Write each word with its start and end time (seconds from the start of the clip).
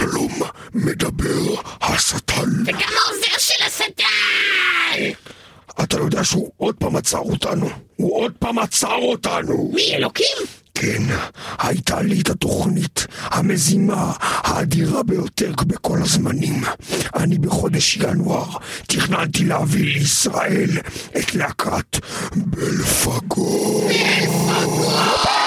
שלום, 0.00 0.32
מדבר 0.74 1.54
השטן. 1.80 2.50
וגם 2.66 2.90
העוזר 3.04 3.38
של 3.38 3.64
השטן! 3.66 5.20
אתה 5.82 5.98
לא 5.98 6.04
יודע 6.04 6.24
שהוא 6.24 6.50
עוד 6.56 6.74
פעם 6.74 6.96
עצר 6.96 7.18
אותנו. 7.18 7.68
הוא 7.96 8.16
עוד 8.16 8.32
פעם 8.38 8.58
עצר 8.58 8.94
אותנו. 8.94 9.70
מי, 9.74 9.94
אלוקים? 9.94 10.36
כן, 10.74 11.02
הייתה 11.58 12.02
לי 12.02 12.20
את 12.20 12.30
התוכנית 12.30 13.06
המזימה 13.24 14.12
האדירה 14.20 15.02
ביותר 15.02 15.52
בכל 15.66 15.98
הזמנים. 16.02 16.62
אני 17.16 17.38
בחודש 17.38 17.96
ינואר 17.96 18.48
תכננתי 18.86 19.44
להביא 19.44 19.84
לישראל 19.84 20.70
את 21.18 21.34
להקת 21.34 21.98
בלפגור. 22.36 23.90
אבל 23.90 25.39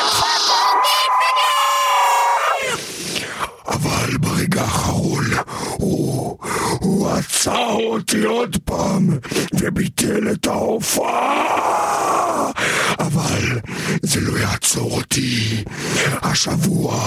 הוא 6.94 7.10
עצר 7.10 7.74
אותי 7.74 8.24
עוד 8.24 8.58
פעם 8.66 9.10
וביטל 9.54 10.32
את 10.32 10.48
ההופעה. 10.48 12.04
אבל 13.00 13.60
זה 14.02 14.22
לא 14.22 14.40
יעצור 14.40 14.92
אותי. 14.92 15.64
השבוע 16.22 17.00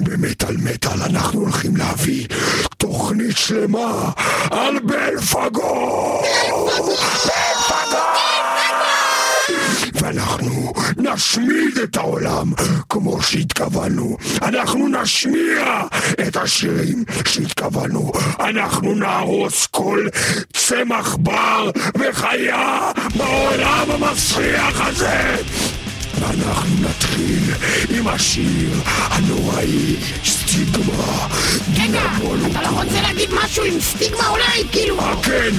במטאל 0.00 0.56
מטאל 0.56 1.02
אנחנו 1.02 1.40
הולכים 1.40 1.76
להביא 1.76 2.26
תוכנית 2.76 3.36
שלמה 3.36 4.10
על 4.50 4.78
בלפגור. 4.78 6.22
בלפגור! 7.24 8.49
ואנחנו 9.94 10.72
נשמיד 10.96 11.78
את 11.84 11.96
העולם 11.96 12.52
כמו 12.88 13.22
שהתכוונו. 13.22 14.16
אנחנו 14.42 14.88
נשמיע 14.88 15.82
את 16.28 16.36
השירים 16.36 17.04
שהתכוונו. 17.28 18.12
אנחנו 18.40 18.94
נהרוס 18.94 19.66
כל 19.66 20.06
צמח 20.52 21.16
בר 21.20 21.70
וחיה 21.98 22.92
בעולם 23.16 23.86
המסריח 23.90 24.80
הזה. 24.86 25.36
ואנחנו 26.20 26.76
נתחיל 26.80 27.42
עם 27.90 28.08
השיר 28.08 28.70
הנוראי, 28.86 29.96
סטיגמה. 30.24 31.26
רגע, 31.74 32.02
אתה 32.50 32.62
לא 32.62 32.68
רוצה 32.68 33.00
להגיד 33.02 33.30
משהו 33.44 33.64
עם 33.64 33.80
סטיגמה 33.80 34.28
אולי? 34.28 34.64
כאילו... 34.72 35.00
אה 35.00 35.14
כן, 35.22 35.50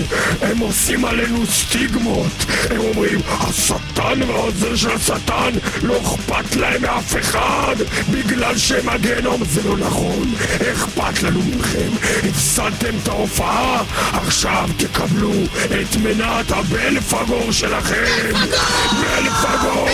הם 0.41 0.59
עושים 0.59 1.05
עלינו 1.05 1.45
סטיגמות. 1.45 2.45
הם 2.69 2.79
אומרים, 2.79 3.19
השטן 3.27 4.21
והעוזר 4.27 4.75
של 4.75 4.91
השטן, 4.91 5.51
לא 5.83 5.97
אכפת 6.01 6.55
להם 6.55 6.81
מאף 6.81 7.15
אחד, 7.19 7.75
בגלל 8.11 8.57
שהם 8.57 8.89
הגנום. 8.89 9.43
זה 9.45 9.61
לא 9.63 9.77
נכון, 9.77 10.33
אכפת 10.73 11.23
לנו 11.23 11.41
מכם. 11.41 11.89
הפסדתם 12.29 12.93
את 13.03 13.07
ההופעה, 13.07 13.83
עכשיו 14.11 14.69
תקבלו 14.77 15.33
את 15.65 15.95
מנת 15.95 16.51
הבלפגור 16.51 17.51
שלכם. 17.51 18.31
בלפגור! 19.01 19.89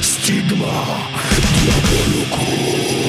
Стигма 0.00 0.84
для 1.54 1.74
полюку. 1.82 3.05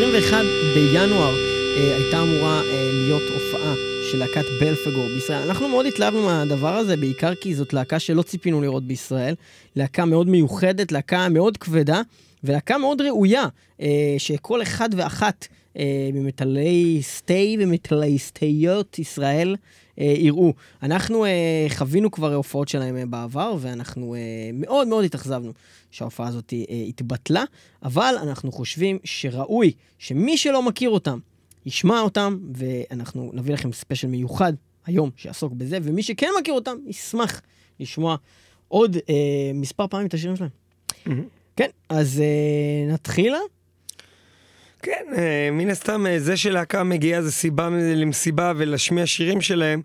ב-21 0.00 0.34
בינואר 0.74 1.34
אה, 1.76 1.96
הייתה 1.96 2.22
אמורה 2.22 2.60
אה, 2.60 2.90
להיות 2.92 3.22
הופעה 3.34 3.74
של 4.10 4.18
להקת 4.18 4.44
בלפגור 4.60 5.06
בישראל. 5.06 5.42
אנחנו 5.48 5.68
מאוד 5.68 5.86
התלהבנו 5.86 6.22
מהדבר 6.22 6.74
הזה, 6.74 6.96
בעיקר 6.96 7.34
כי 7.34 7.54
זאת 7.54 7.72
להקה 7.72 7.98
שלא 7.98 8.22
ציפינו 8.22 8.60
לראות 8.62 8.86
בישראל. 8.86 9.34
להקה 9.76 10.04
מאוד 10.04 10.28
מיוחדת, 10.28 10.92
להקה 10.92 11.28
מאוד 11.28 11.56
כבדה, 11.56 12.02
ולהקה 12.44 12.78
מאוד 12.78 13.00
ראויה, 13.00 13.44
שכל 14.18 14.62
אחד 14.62 14.88
ואחת 14.96 15.46
ממטלי 16.12 16.98
סטי 17.02 17.56
ומטלי 17.60 18.18
סטיות 18.18 18.98
ישראל 18.98 19.56
אה, 20.00 20.14
יראו. 20.18 20.52
אנחנו 20.82 21.24
אה, 21.24 21.66
חווינו 21.68 22.10
כבר 22.10 22.34
הופעות 22.34 22.68
שלהם 22.68 22.96
אה, 22.96 23.06
בעבר, 23.06 23.56
ואנחנו 23.60 24.14
אה, 24.14 24.20
מאוד 24.52 24.88
מאוד 24.88 25.04
התאכזבנו 25.04 25.52
שההופעה 25.94 26.28
הזאת 26.28 26.52
אה, 26.52 26.74
התבטלה, 26.88 27.44
אבל 27.82 28.14
אנחנו 28.22 28.52
חושבים 28.52 28.98
שראוי 29.04 29.72
שמי 29.98 30.36
שלא 30.36 30.62
מכיר 30.62 30.90
אותם, 30.90 31.18
ישמע 31.66 32.00
אותם, 32.00 32.38
ואנחנו 32.54 33.30
נביא 33.34 33.54
לכם 33.54 33.72
ספיישל 33.72 34.06
מיוחד 34.06 34.52
היום 34.86 35.10
שיעסוק 35.16 35.52
בזה, 35.52 35.78
ומי 35.82 36.02
שכן 36.02 36.28
מכיר 36.40 36.54
אותם, 36.54 36.76
ישמח 36.86 37.40
לשמוע 37.80 38.16
עוד 38.68 38.96
אה, 39.08 39.50
מספר 39.54 39.86
פעמים 39.86 40.06
את 40.06 40.14
השירים 40.14 40.36
שלהם. 40.36 40.50
Mm-hmm. 41.06 41.10
כן, 41.56 41.68
אז 41.88 42.20
אה, 42.20 42.92
נתחילה. 42.92 43.38
כן, 44.82 45.04
אה, 45.16 45.48
מן 45.52 45.70
הסתם 45.70 46.06
אה, 46.06 46.20
זה 46.20 46.36
שלהקה 46.36 46.82
מגיעה 46.82 47.22
זה 47.22 47.32
סיבה 47.32 47.68
למסיבה 47.70 48.52
ולהשמיע 48.56 49.06
שירים 49.06 49.40
שלהם 49.40 49.82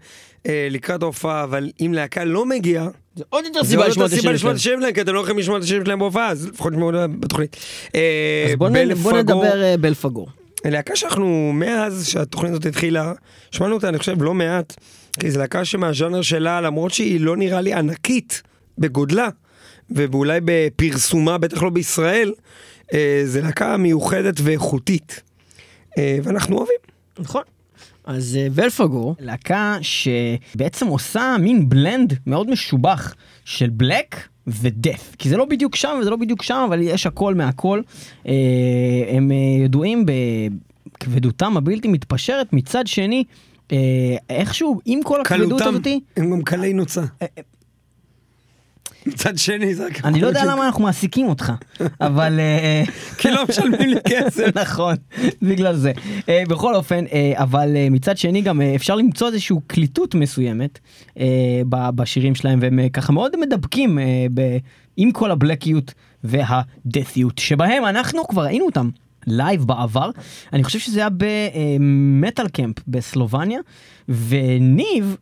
אה, 0.47 0.67
לקראת 0.71 1.03
ההופעה, 1.03 1.43
אבל 1.43 1.71
אם 1.81 1.93
להקה 1.93 2.23
לא 2.23 2.45
מגיעה... 2.45 2.87
זה 3.19 3.23
עוד 3.29 3.45
יותר 3.45 3.63
סיבה 3.63 3.87
לשמוע 3.87 4.05
את 4.05 4.11
השירים 4.57 4.79
שלהם, 4.79 4.93
כי 4.93 5.01
אתם 5.01 5.13
לא 5.13 5.19
יכולים 5.19 5.37
לשמוע 5.37 5.57
את 5.57 5.63
השירים 5.63 5.85
שלהם 5.85 5.99
בהופעה, 5.99 6.29
אז 6.29 6.47
לפחות 6.47 6.73
תשמעו 6.73 6.91
בתוכנית. 7.19 7.57
אז 7.93 8.55
בוא 8.57 8.69
נדבר 9.13 9.75
בלפגור. 9.79 10.27
להקה 10.65 10.95
שאנחנו, 10.95 11.51
מאז 11.53 12.07
שהתוכנית 12.07 12.51
הזאת 12.51 12.65
התחילה, 12.65 13.13
שמענו 13.51 13.75
אותה, 13.75 13.89
אני 13.89 13.99
חושב, 13.99 14.21
לא 14.23 14.33
מעט, 14.33 14.75
כי 15.19 15.31
זו 15.31 15.39
להקה 15.39 15.65
שמהז'אנר 15.65 16.21
שלה, 16.21 16.61
למרות 16.61 16.91
שהיא 16.91 17.19
לא 17.19 17.37
נראה 17.37 17.61
לי 17.61 17.73
ענקית 17.73 18.41
בגודלה, 18.77 19.29
ואולי 19.89 20.39
בפרסומה, 20.45 21.37
בטח 21.37 21.63
לא 21.63 21.69
בישראל, 21.69 22.33
אה, 22.93 23.21
זה 23.25 23.41
להקה 23.41 23.77
מיוחדת 23.77 24.35
ואיכותית, 24.43 25.21
אה, 25.97 26.17
ואנחנו 26.23 26.57
אוהבים. 26.57 26.79
נכון. 27.19 27.43
אז 28.09 28.37
אה, 28.41 28.47
ולפגור, 28.51 29.15
להקה 29.19 29.77
שבעצם 29.81 30.87
עושה 30.87 31.35
מין 31.39 31.69
בלנד 31.69 32.13
מאוד 32.27 32.49
משובח 32.49 33.15
של 33.45 33.69
בלק 33.69 34.27
ודף, 34.47 35.15
כי 35.17 35.29
זה 35.29 35.37
לא 35.37 35.45
בדיוק 35.45 35.75
שם 35.75 35.97
וזה 36.01 36.09
לא 36.09 36.15
בדיוק 36.15 36.43
שם, 36.43 36.65
אבל 36.67 36.81
יש 36.81 37.05
הכל 37.05 37.35
מהכל. 37.35 37.81
הם 39.09 39.31
ידועים 39.65 40.05
בכבדותם 40.05 41.57
הבלתי 41.57 41.87
מתפשרת, 41.87 42.53
מצד 42.53 42.87
שני, 42.87 43.23
איכשהו, 44.29 44.79
עם 44.85 45.03
כל 45.03 45.21
הכבדות 45.21 45.61
הזאתי... 45.61 45.99
הם 46.17 46.31
גם 46.31 46.41
קלי 46.41 46.73
נוצה. 46.73 47.01
מצד 49.19 49.37
שני 49.37 49.75
זה... 49.75 49.87
אני 50.03 50.21
לא 50.21 50.27
יודע 50.27 50.45
למה 50.45 50.65
אנחנו 50.65 50.83
מעסיקים 50.83 51.29
אותך, 51.29 51.51
אבל... 52.01 52.39
אה, 52.39 52.83
כי 53.17 53.31
לא 53.31 53.43
משלמים 53.49 53.89
לי 53.89 53.95
כסף. 54.09 54.57
נכון, 54.57 54.95
בגלל 55.41 55.75
זה. 55.75 55.91
אה, 56.29 56.43
בכל 56.49 56.75
אופן, 56.75 57.05
אה, 57.13 57.33
אבל 57.35 57.75
מצד 57.91 58.17
שני 58.17 58.41
גם 58.41 58.61
אפשר 58.61 58.95
למצוא 58.95 59.27
איזושהי 59.27 59.55
קליטות 59.67 60.15
מסוימת 60.15 60.79
בשירים 61.69 62.35
שלהם, 62.35 62.59
והם 62.61 62.89
ככה 62.93 63.13
מאוד 63.13 63.31
מדבקים 63.39 63.99
עם 64.97 65.11
כל 65.11 65.31
הבלקיות 65.31 65.93
והדתיות, 66.23 67.37
שבהם 67.37 67.85
אנחנו 67.85 68.27
כבר 68.27 68.43
ראינו 68.43 68.65
אותם. 68.65 68.89
live 69.27 69.63
בעבר, 69.63 70.09
אני 70.53 70.63
חושב 70.63 70.79
שזה 70.79 70.99
היה 70.99 71.09
ב 71.17 72.47
Metalcamp 72.47 72.75
בסלובניה, 72.87 73.59
וניב, 74.09 75.17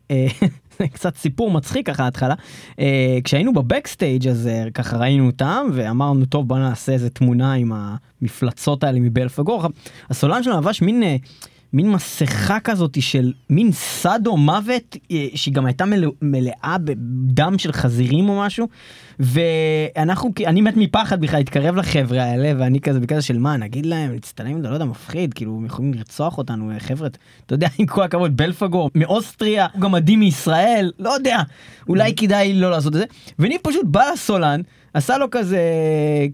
קצת 0.94 1.16
סיפור 1.16 1.50
מצחיק 1.50 1.86
ככה 1.86 2.04
ההתחלה. 2.04 2.34
אה, 2.80 3.18
כשהיינו 3.24 3.52
ב 3.52 3.60
backstage 3.60 4.28
אז 4.28 4.46
אה, 4.46 4.64
ככה 4.74 4.96
ראינו 4.96 5.26
אותם 5.26 5.66
ואמרנו 5.72 6.24
טוב 6.24 6.48
בוא 6.48 6.58
נעשה 6.58 6.92
איזה 6.92 7.10
תמונה 7.10 7.52
עם 7.52 7.72
המפלצות 8.22 8.84
האלה 8.84 9.00
מבלפגור. 9.00 9.66
הסולן 10.10 10.42
שלנו 10.42 10.60
לבש 10.60 10.82
מין 10.82 11.02
אה, 11.02 11.16
מין 11.72 11.90
מסכה 11.90 12.60
כזאת 12.60 13.02
של 13.02 13.32
מין 13.50 13.72
סאדו 13.72 14.36
מוות 14.36 14.96
אה, 15.10 15.26
שהיא 15.34 15.54
גם 15.54 15.66
הייתה 15.66 15.84
מלא, 15.84 16.10
מלאה 16.22 16.76
בדם 16.84 17.58
של 17.58 17.72
חזירים 17.72 18.28
או 18.28 18.40
משהו 18.40 18.68
ואנחנו 19.20 20.30
אני 20.46 20.60
מת 20.60 20.76
מפחד 20.76 21.20
בכלל 21.20 21.40
להתקרב 21.40 21.76
לחברה 21.76 22.24
האלה 22.24 22.52
ואני 22.58 22.80
כזה 22.80 23.00
בקטע 23.00 23.20
של 23.20 23.38
מה 23.38 23.56
נגיד 23.56 23.86
להם 23.86 24.16
זה 24.38 24.68
לא 24.68 24.74
יודע 24.74 24.84
מפחיד 24.84 25.34
כאילו 25.34 25.56
הם 25.56 25.64
יכולים 25.64 25.94
לרצוח 25.94 26.38
אותנו 26.38 26.70
אה, 26.70 26.80
חבר'ה 26.80 27.08
אתה 27.46 27.54
יודע 27.54 27.68
עם 27.78 27.86
כל 27.86 28.02
הכבוד 28.02 28.36
בלפגור 28.36 28.90
מאוסטריה 28.94 29.66
הוא 29.72 29.80
גם 29.80 29.92
מדהים 29.92 30.20
מישראל 30.20 30.92
לא 30.98 31.10
יודע 31.10 31.42
אולי 31.88 32.14
כדאי 32.14 32.54
לא 32.54 32.70
לעשות 32.70 32.94
את 32.94 32.98
זה 32.98 33.04
וניב 33.38 33.60
פשוט 33.62 33.84
בא 33.84 34.10
לסולן. 34.12 34.60
עשה 34.94 35.18
לו 35.18 35.30
כזה, 35.30 35.60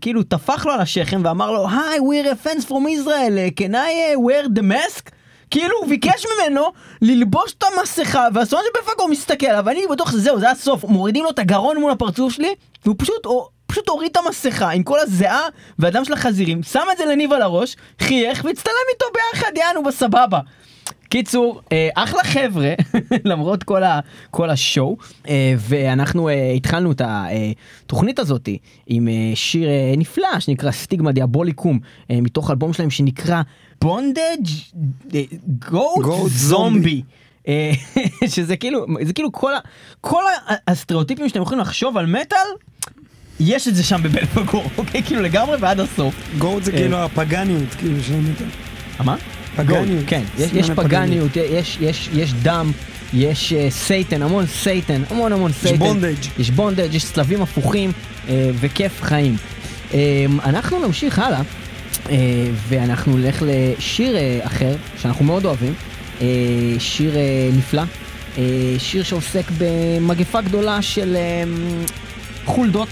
כאילו 0.01 0.23
טפח 0.23 0.67
לו 0.67 0.73
על 0.73 0.81
השכם 0.81 1.21
ואמר 1.25 1.51
לו, 1.51 1.69
היי, 1.69 1.99
we're 1.99 2.27
a 2.27 2.47
fans 2.47 2.65
from 2.65 2.87
Israel, 2.99 3.61
can 3.61 3.75
I 3.75 4.17
wear 4.17 4.49
the 4.59 4.63
mask? 4.63 5.14
כאילו 5.51 5.77
הוא 5.81 5.89
ביקש 5.89 6.27
ממנו 6.27 6.73
ללבוש 7.03 7.55
את 7.59 7.65
המסכה 7.65 8.27
והסולן 8.35 8.63
של 8.63 8.81
בלפגור 8.81 9.09
מסתכל 9.09 9.47
עליו 9.47 9.63
ואני 9.67 9.81
בטוח 9.91 10.13
שזהו 10.13 10.41
זה 10.41 10.51
הסוף. 10.51 10.85
מורידים 10.85 11.25
לו 11.25 11.31
את 11.31 11.39
הגרון 11.39 11.81
מול 11.81 11.93
הפרצוף 11.93 12.33
שלי 12.33 12.55
והוא 12.85 12.97
פשוט 12.99 13.27
או, 13.27 13.49
פשוט 13.67 13.89
הוריד 13.89 14.11
את 14.11 14.17
המסכה 14.17 14.71
עם 14.71 14.83
כל 14.83 15.01
הזיעה 15.01 15.43
והדם 15.79 16.05
של 16.05 16.13
החזירים 16.13 16.63
שם 16.63 16.85
את 16.93 16.99
זה 16.99 17.05
לניב 17.05 17.33
על 17.33 17.43
הראש 17.43 17.77
חייך 17.99 18.45
והצטלם 18.45 18.75
איתו 18.93 19.07
ביחד 19.15 19.51
יענו 19.57 19.83
בסבבה. 19.83 20.41
קיצור, 21.09 21.61
אה, 21.73 21.89
אחלה 21.95 22.25
חבר'ה, 22.25 22.75
למרות 23.31 23.63
כל, 23.63 23.83
ה, 23.83 24.01
כל 24.31 24.51
השואו, 24.51 24.97
אה, 25.29 25.55
ואנחנו 25.59 26.29
אה, 26.29 26.51
התחלנו 26.51 26.93
את 26.93 27.03
התוכנית 27.05 28.19
הזאת 28.19 28.49
עם 28.87 29.09
שיר 29.35 29.69
נפלא 29.97 30.41
שנקרא 30.41 30.71
סטיגמה 30.71 31.13
דיאבוליקום, 31.13 31.79
מתוך 32.11 32.51
אלבום 32.51 32.73
שלהם 32.73 32.91
שנקרא 32.91 33.43
Bondage 33.85 34.49
Goat 35.59 36.31
Zombie. 36.31 37.03
שזה 38.27 38.57
כאילו, 38.57 38.87
זה 39.03 39.13
כאילו 39.13 39.33
כל, 39.33 39.55
ה, 39.55 39.59
כל 40.01 40.23
הסטריאוטיפים 40.69 41.29
שאתם 41.29 41.43
יכולים 41.43 41.61
לחשוב 41.61 41.97
על 41.97 42.07
מטאל, 42.07 42.39
יש 43.41 43.69
את 43.69 43.75
זה 43.75 43.83
שם 43.83 44.03
בבלפגור, 44.03 44.65
אוקיי? 44.79 45.03
כאילו 45.03 45.23
לגמרי 45.23 45.57
ועד 45.61 45.81
הסוף. 45.81 46.15
Goat 46.39 46.63
זה 46.63 46.73
כאילו 46.73 46.97
הפגניות, 46.97 47.75
כאילו 47.79 48.03
של 48.03 48.15
המטאל. 48.15 48.47
מה? 49.05 49.17
פגניות. 49.57 50.05
כן, 50.07 50.23
יש, 50.39 50.51
יש 50.53 50.71
פגניות, 50.71 51.37
יש, 51.37 51.79
יש, 51.81 52.09
יש 52.15 52.33
דם, 52.33 52.73
יש 53.15 53.53
uh, 53.53 53.71
Satan, 53.71 54.23
המון 54.23 54.47
Satan, 54.47 55.03
המון 55.11 55.33
המון 55.33 55.53
Satan. 55.53 55.75
יש 55.75 55.81
bondage. 55.81 56.39
יש 56.39 56.51
bondage, 56.51 56.95
יש 56.95 57.13
צלבים 57.13 57.43
הפוכים 57.43 57.91
uh, 57.91 58.31
וכיף 58.61 59.03
חיים. 59.03 59.37
Um, 59.91 59.95
אנחנו 60.45 60.87
נמשיך 60.87 61.19
הלאה, 61.19 61.41
uh, 61.41 61.64
ואנחנו 62.69 63.17
נלך 63.17 63.43
לשיר 63.47 64.17
uh, 64.17 64.47
אחר, 64.47 64.77
שאנחנו 65.03 65.25
מאוד 65.25 65.45
אוהבים, 65.45 65.75
uh, 66.19 66.23
שיר 66.79 67.17
נפלא, 67.53 67.83
שיר 68.79 69.03
שעוסק 69.03 69.45
במגפה 69.59 70.41
גדולה 70.41 70.83
של 70.83 71.17
חולדות. 72.45 72.89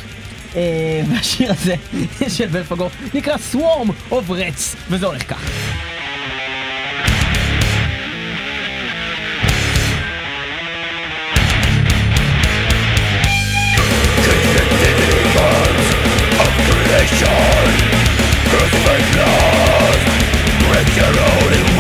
והשיר 1.08 1.52
הזה 1.52 1.74
של 2.36 2.46
בלפגור 2.46 2.90
נקרא 3.14 3.34
Swarm 3.52 4.12
of 4.12 4.30
Rats, 4.30 4.76
וזה 4.90 5.06
הולך 5.06 5.30
כך. 5.30 5.91
Break 20.82 20.96
your 20.96 21.06
only 21.06 21.71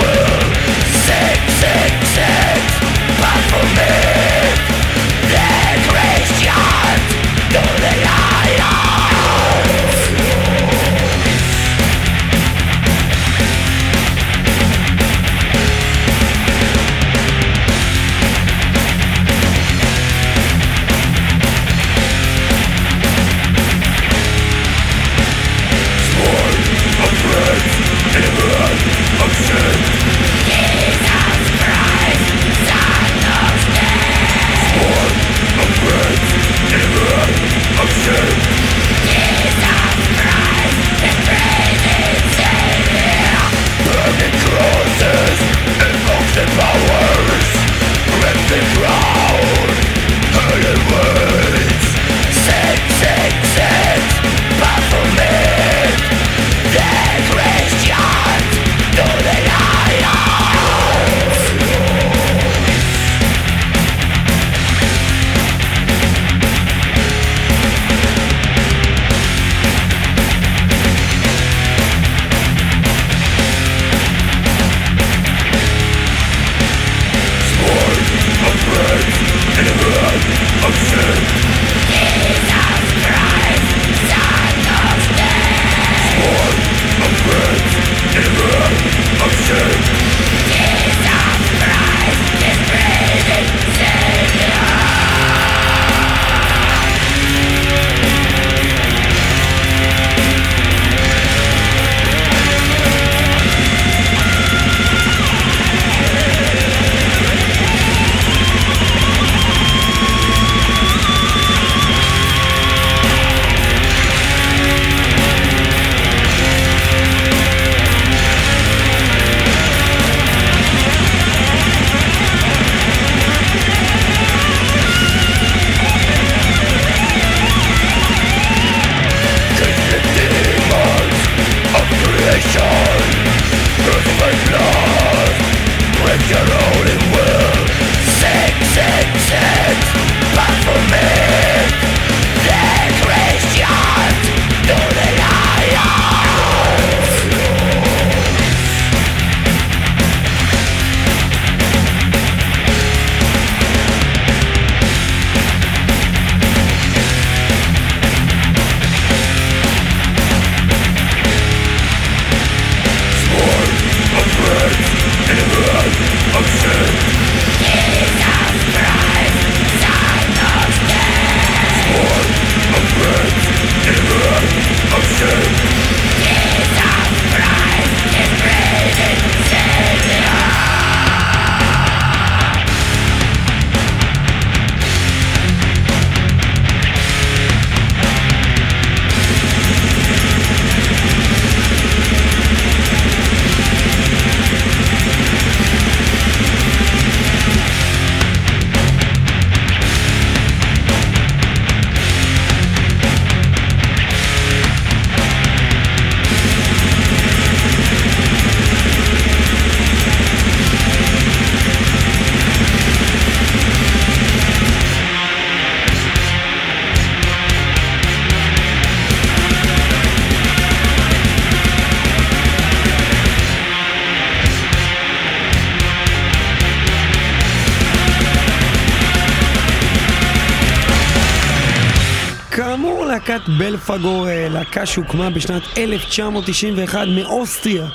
בלפגור, 233.92 234.28
אה, 234.28 234.48
להקה 234.48 234.86
שהוקמה 234.86 235.30
בשנת 235.30 235.62
1991 235.78 237.08
מאוסטריה. 237.08 237.88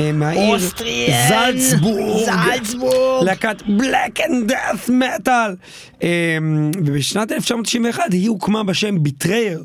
אה, 0.00 0.12
מהעיר 0.12 0.54
Austrian! 0.54 1.28
זלצבורג, 1.28 2.24
זלצבורג! 2.24 3.24
להקת 3.24 3.62
black 3.66 4.20
and 4.20 4.48
death 4.48 4.88
metal. 4.88 5.54
ובשנת 6.84 7.32
1991 7.32 8.12
היא 8.12 8.28
הוקמה 8.28 8.64
בשם 8.64 9.02
Betrayer, 9.02 9.62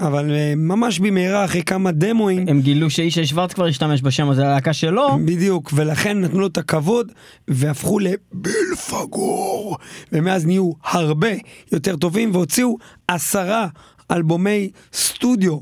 אבל 0.00 0.30
אה, 0.30 0.52
ממש 0.56 0.98
במהרה 0.98 1.44
אחרי 1.44 1.62
כמה 1.62 1.92
דמואים, 1.92 2.48
הם 2.48 2.60
גילו 2.60 2.90
שאיש 2.90 3.18
שוורץ 3.18 3.52
כבר 3.52 3.66
השתמש 3.66 4.02
בשם 4.02 4.28
הזה 4.28 4.42
ללהקה 4.42 4.72
שלו. 4.72 5.18
בדיוק, 5.24 5.70
ולכן 5.74 6.20
נתנו 6.20 6.40
לו 6.40 6.46
את 6.46 6.58
הכבוד 6.58 7.12
והפכו 7.48 7.98
לבלפגור, 7.98 9.76
ומאז 10.12 10.46
נהיו 10.46 10.72
הרבה 10.84 11.30
יותר 11.72 11.96
טובים 11.96 12.30
והוציאו 12.32 12.76
עשרה 13.08 13.66
אלבומי 14.10 14.70
סטודיו. 14.92 15.58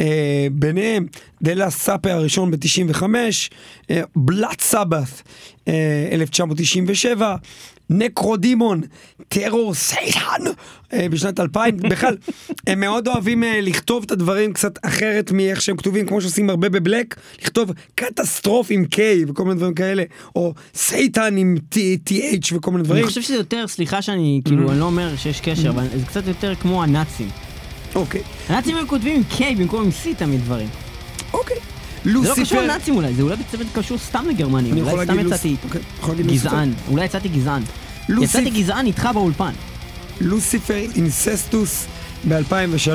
אה, 0.00 0.46
ביניהם 0.52 1.06
The 1.42 1.54
Last 1.54 1.70
Supper 1.70 2.12
הראשון 2.12 2.50
ב-95, 2.50 3.02
Blutsabbath 4.16 5.22
1997, 6.12 7.36
Necrodaemon 7.90 8.80
Terrorsathan 9.28 10.44
אה, 10.92 11.08
בשנת 11.08 11.40
2000, 11.40 11.76
בכלל, 11.90 12.16
הם 12.66 12.80
מאוד 12.80 13.08
אוהבים 13.08 13.44
אה, 13.44 13.60
לכתוב 13.60 14.04
את 14.06 14.10
הדברים 14.10 14.52
קצת 14.52 14.78
אחרת 14.82 15.32
מאיך 15.32 15.62
שהם 15.62 15.76
כתובים, 15.76 16.06
כמו 16.06 16.20
שעושים 16.20 16.50
הרבה 16.50 16.68
ב 16.68 16.75
black, 16.75 17.16
לכתוב 17.42 17.70
catastrophe 17.94 18.66
עם 18.70 18.84
K 18.94 18.98
וכל 19.28 19.44
מיני 19.44 19.56
דברים 19.56 19.74
כאלה, 19.74 20.02
או 20.36 20.54
Satan 20.74 21.36
עם 21.36 21.56
TH 21.74 22.52
וכל 22.52 22.70
מיני 22.70 22.84
דברים. 22.84 23.02
אני 23.02 23.08
חושב 23.08 23.22
שזה 23.22 23.34
יותר, 23.34 23.68
סליחה 23.68 24.02
שאני, 24.02 24.40
כאילו, 24.44 24.70
אני 24.70 24.80
לא 24.80 24.84
אומר 24.84 25.16
שיש 25.16 25.40
קשר, 25.40 25.70
אבל 25.70 25.86
זה 25.98 26.06
קצת 26.06 26.26
יותר 26.26 26.54
כמו 26.54 26.82
הנאצים. 26.82 27.28
אוקיי, 27.94 28.22
הנאצים 28.48 28.76
הם 28.76 28.86
כותבים 28.86 29.16
עם 29.16 29.22
K 29.38 29.58
במקום 29.58 29.82
עם 29.84 29.90
C 29.90 30.18
תמיד 30.18 30.40
דברים. 30.40 30.68
אוקיי. 31.32 31.56
זה 32.04 32.10
לא 32.12 32.20
קשור 32.20 32.36
לוסיפר, 32.36 32.62
לנאצים 32.62 32.96
אולי, 32.96 33.14
זה 33.14 33.22
אולי 33.22 33.36
בצוות 33.36 33.66
קשור 33.74 33.98
סתם 33.98 34.24
לגרמנים. 34.28 34.72
אני 34.72 34.82
אולי 34.82 35.04
סתם 35.04 35.18
יצאתי 35.26 35.56
אוקיי, 35.64 35.80
לוסיפר. 36.24 36.32
גזען. 36.32 36.72
אולי 36.90 37.04
יצאתי 37.04 37.28
גזען. 37.28 37.62
יצאתי 38.08 38.50
גזען 38.50 38.86
איתך 38.86 39.08
באולפן. 39.14 39.52
לוסיפר 40.20 40.84
אינססטוס 40.96 41.86
ב-2003, 42.28 42.92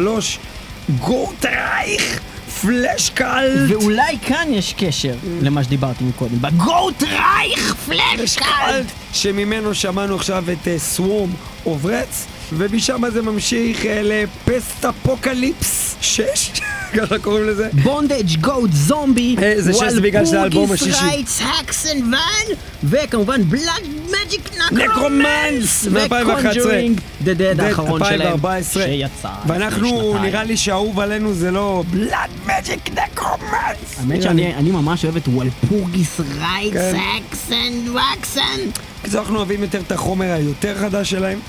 גורטרייך, 0.99 2.19
פלשקלט, 2.61 3.69
ואולי 3.69 4.17
כאן 4.27 4.47
יש 4.49 4.73
קשר 4.77 5.15
למה 5.41 5.63
שדיברתי 5.63 6.03
מקודם. 6.03 6.41
ב 6.41 6.54
Goat 6.54 7.03
reich 7.03 7.75
Fleshcult! 7.75 8.86
שממנו 9.13 9.73
שמענו 9.75 10.15
עכשיו 10.15 10.43
את 10.51 10.67
Swarm 10.77 11.29
of 11.65 11.83
Rats, 11.83 12.25
ומשם 12.53 13.03
זה 13.13 13.21
ממשיך 13.21 13.85
אה, 13.85 14.01
ל 14.03 14.86
Pestapokalypse 14.86 15.95
6, 16.01 16.21
ככה 16.97 17.19
קוראים 17.19 17.47
לזה. 17.47 17.69
Bondage 17.83 18.39
Goat 18.41 18.71
Zombie, 18.74 19.36
זה 19.57 19.73
שש 19.73 19.93
בגלל 20.01 20.25
שזה 20.25 20.41
האלבום 20.41 20.71
השישי. 20.71 21.05
Rites 21.05 21.41
Hexenwahn, 21.41 22.55
וכמובן 22.83 23.43
Blood 23.43 23.83
Magick 24.05 24.50
Necromance, 24.71 25.88
מ-2011. 25.87 27.23
The 27.23 27.27
Dead 27.27 27.61
האחרון 27.61 28.03
שלהם, 28.03 28.21
2014. 28.21 28.83
שיצא. 28.83 29.29
ואנחנו. 29.47 30.17
נראה 30.21 30.43
לי 30.43 30.57
שהאהוב 30.57 30.99
עלינו 30.99 31.33
זה 31.33 31.51
לא 31.51 31.83
Blood 31.91 32.29
Magick 32.45 32.89
Necromance. 32.89 34.00
האמת 33.99 34.21
שאני 34.21 34.55
אני 34.55 34.71
ממש 34.71 35.05
אוהב 35.05 35.15
את 35.15 35.27
וולפורגיס 35.27 36.19
רייטס 36.39 36.77
כן. 36.77 36.99
אקסן 37.29 37.89
וקסן. 37.89 38.59
כי 39.03 39.17
אנחנו 39.17 39.37
אוהבים 39.37 39.61
יותר 39.61 39.81
את 39.87 39.91
החומר 39.91 40.31
היותר 40.33 40.77
חדש 40.77 41.09
שלהם. 41.09 41.39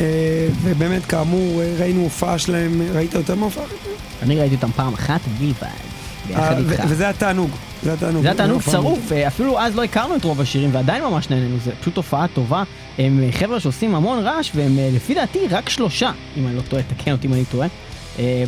אה, 0.00 0.48
ובאמת, 0.62 1.06
כאמור, 1.06 1.62
אה, 1.62 1.74
ראינו 1.78 2.02
הופעה 2.02 2.38
שלהם, 2.38 2.82
ראית 2.92 3.14
יותר 3.14 3.34
מהופעה? 3.34 3.64
אני 4.22 4.36
ראיתי 4.40 4.54
אותם 4.54 4.70
פעם 4.76 4.94
אחת 4.94 5.20
בלבד, 5.38 5.62
אה, 5.62 5.68
ביחד 6.26 6.58
איתך. 6.58 6.84
וזה 6.88 7.08
התענוג. 7.08 7.50
זה 7.82 7.92
התענוג. 7.92 8.22
זה 8.22 8.28
היה 8.28 8.36
תענוג 8.36 8.54
הופעה 8.54 8.74
צרוף, 8.74 9.12
אה, 9.12 9.26
אפילו 9.26 9.60
אז 9.60 9.76
לא 9.76 9.82
הכרנו 9.84 10.16
את 10.16 10.24
רוב 10.24 10.40
השירים 10.40 10.74
ועדיין 10.74 11.02
ממש 11.04 11.30
נהנינו, 11.30 11.56
זה 11.64 11.70
פשוט 11.80 11.96
הופעה 11.96 12.26
טובה. 12.34 12.62
הם 12.98 13.22
אה, 13.22 13.32
חבר'ה 13.32 13.60
שעושים 13.60 13.94
המון 13.94 14.18
רעש 14.18 14.50
והם 14.54 14.78
אה, 14.78 14.90
לפי 14.92 15.14
דעתי 15.14 15.38
רק 15.50 15.68
שלושה, 15.68 16.10
אם 16.36 16.46
אני 16.46 16.56
לא 16.56 16.60
טועה, 16.60 16.82
תקן 16.82 17.12
אותי 17.12 17.26
אם 17.26 17.32
אני 17.32 17.44
טועה. 17.44 17.68
אה, 18.18 18.44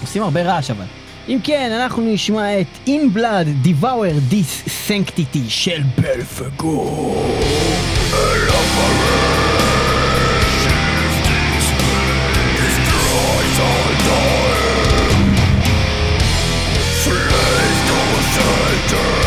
עושים 0.00 0.22
הרבה 0.22 0.42
רעש 0.42 0.70
אבל. 0.70 0.84
אם 1.28 1.38
כן, 1.44 1.70
אנחנו 1.80 2.02
נשמע 2.02 2.60
את 2.60 2.66
In 2.86 3.16
Blood 3.16 3.66
Devour 3.66 4.32
This 4.32 4.68
Sanctity 4.88 5.48
של 5.48 5.82
בלפגור. 5.98 7.26
Hunter! 18.88 19.25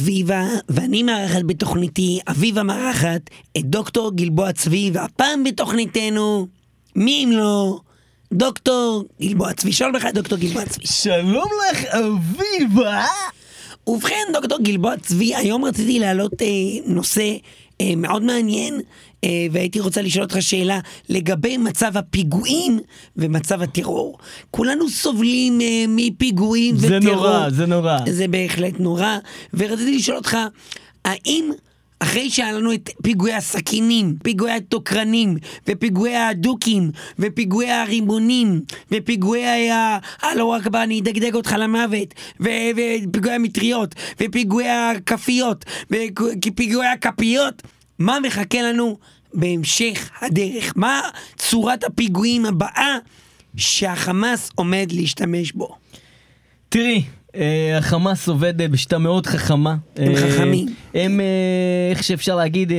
אביבה, 0.00 0.44
ואני 0.68 1.02
מארחת 1.02 1.42
בתוכניתי, 1.46 2.20
אביבה 2.28 2.62
מארחת, 2.62 3.20
את 3.58 3.64
דוקטור 3.64 4.12
גלבוע 4.14 4.52
צבי, 4.52 4.90
והפעם 4.94 5.44
בתוכניתנו, 5.44 6.46
מי 6.96 7.24
אם 7.24 7.32
לא, 7.32 7.80
דוקטור 8.32 9.04
גלבוע 9.22 9.52
צבי. 9.52 9.72
שלום 9.72 9.94
לך, 9.94 10.06
דוקטור 10.14 10.38
גלבוע 10.38 10.64
צבי. 10.64 10.86
שלום 10.86 11.48
לך 11.70 11.84
אביבה! 11.84 13.04
ובכן, 13.86 14.24
דוקטור 14.32 14.58
גלבוע 14.62 14.96
צבי, 14.96 15.34
היום 15.34 15.64
רציתי 15.64 15.98
להעלות 15.98 16.42
אה, 16.42 16.46
נושא 16.86 17.36
מאוד 17.96 18.22
מעניין, 18.22 18.80
אה, 19.24 19.46
והייתי 19.52 19.80
רוצה 19.80 20.02
לשאול 20.02 20.24
אותך 20.24 20.36
שאלה 20.40 20.80
לגבי 21.08 21.56
מצב 21.56 21.96
הפיגועים 21.96 22.80
ומצב 23.16 23.62
הטרור. 23.62 24.18
כולנו 24.50 24.88
סובלים 24.88 25.60
אה, 25.60 25.84
מפיגועים 25.88 26.76
זה 26.76 26.98
וטרור. 26.98 27.14
נורא, 27.14 27.50
זה 27.50 27.66
נורא. 27.66 27.98
זה 28.10 28.28
בהחלט 28.28 28.80
נורא, 28.80 29.18
ורציתי 29.54 29.96
לשאול 29.96 30.16
אותך, 30.16 30.36
האם... 31.04 31.50
אחרי 32.02 32.30
שהיה 32.30 32.52
לנו 32.52 32.72
את 32.72 32.90
פיגועי 33.02 33.34
הסכינים, 33.34 34.16
פיגועי 34.22 34.52
התוקרנים, 34.52 35.36
ופיגועי 35.66 36.16
הדוקים, 36.16 36.90
ופיגועי 37.18 37.70
הרימונים, 37.70 38.60
ופיגועי 38.92 39.70
ה... 39.70 39.98
הלו 40.22 40.56
אכבר 40.56 40.82
אני 40.82 41.00
אדגדג 41.00 41.34
אותך 41.34 41.54
למוות, 41.58 42.14
ופיגועי 42.40 43.34
המטריות, 43.34 43.94
ופיגועי 44.20 44.68
הכפיות, 44.68 45.64
ופיגועי 46.46 46.88
הכפיות, 46.88 47.62
מה 47.98 48.18
מחכה 48.20 48.62
לנו 48.62 48.98
בהמשך 49.34 50.10
הדרך? 50.20 50.72
מה 50.76 51.00
צורת 51.36 51.84
הפיגועים 51.84 52.46
הבאה 52.46 52.96
שהחמאס 53.56 54.50
עומד 54.54 54.88
להשתמש 54.92 55.52
בו? 55.52 55.76
תראי, 56.68 56.96
אה, 56.96 57.19
החמאס 57.78 58.28
עובד 58.28 58.60
אה, 58.60 58.68
בשיטה 58.68 58.98
מאוד 58.98 59.26
חכמה. 59.26 59.76
הם 59.96 60.14
אה, 60.14 60.16
חכמים. 60.16 60.66
הם, 60.94 61.20
אה, 61.20 61.26
איך 61.90 62.04
שאפשר 62.04 62.36
להגיד, 62.36 62.72
אה, 62.72 62.76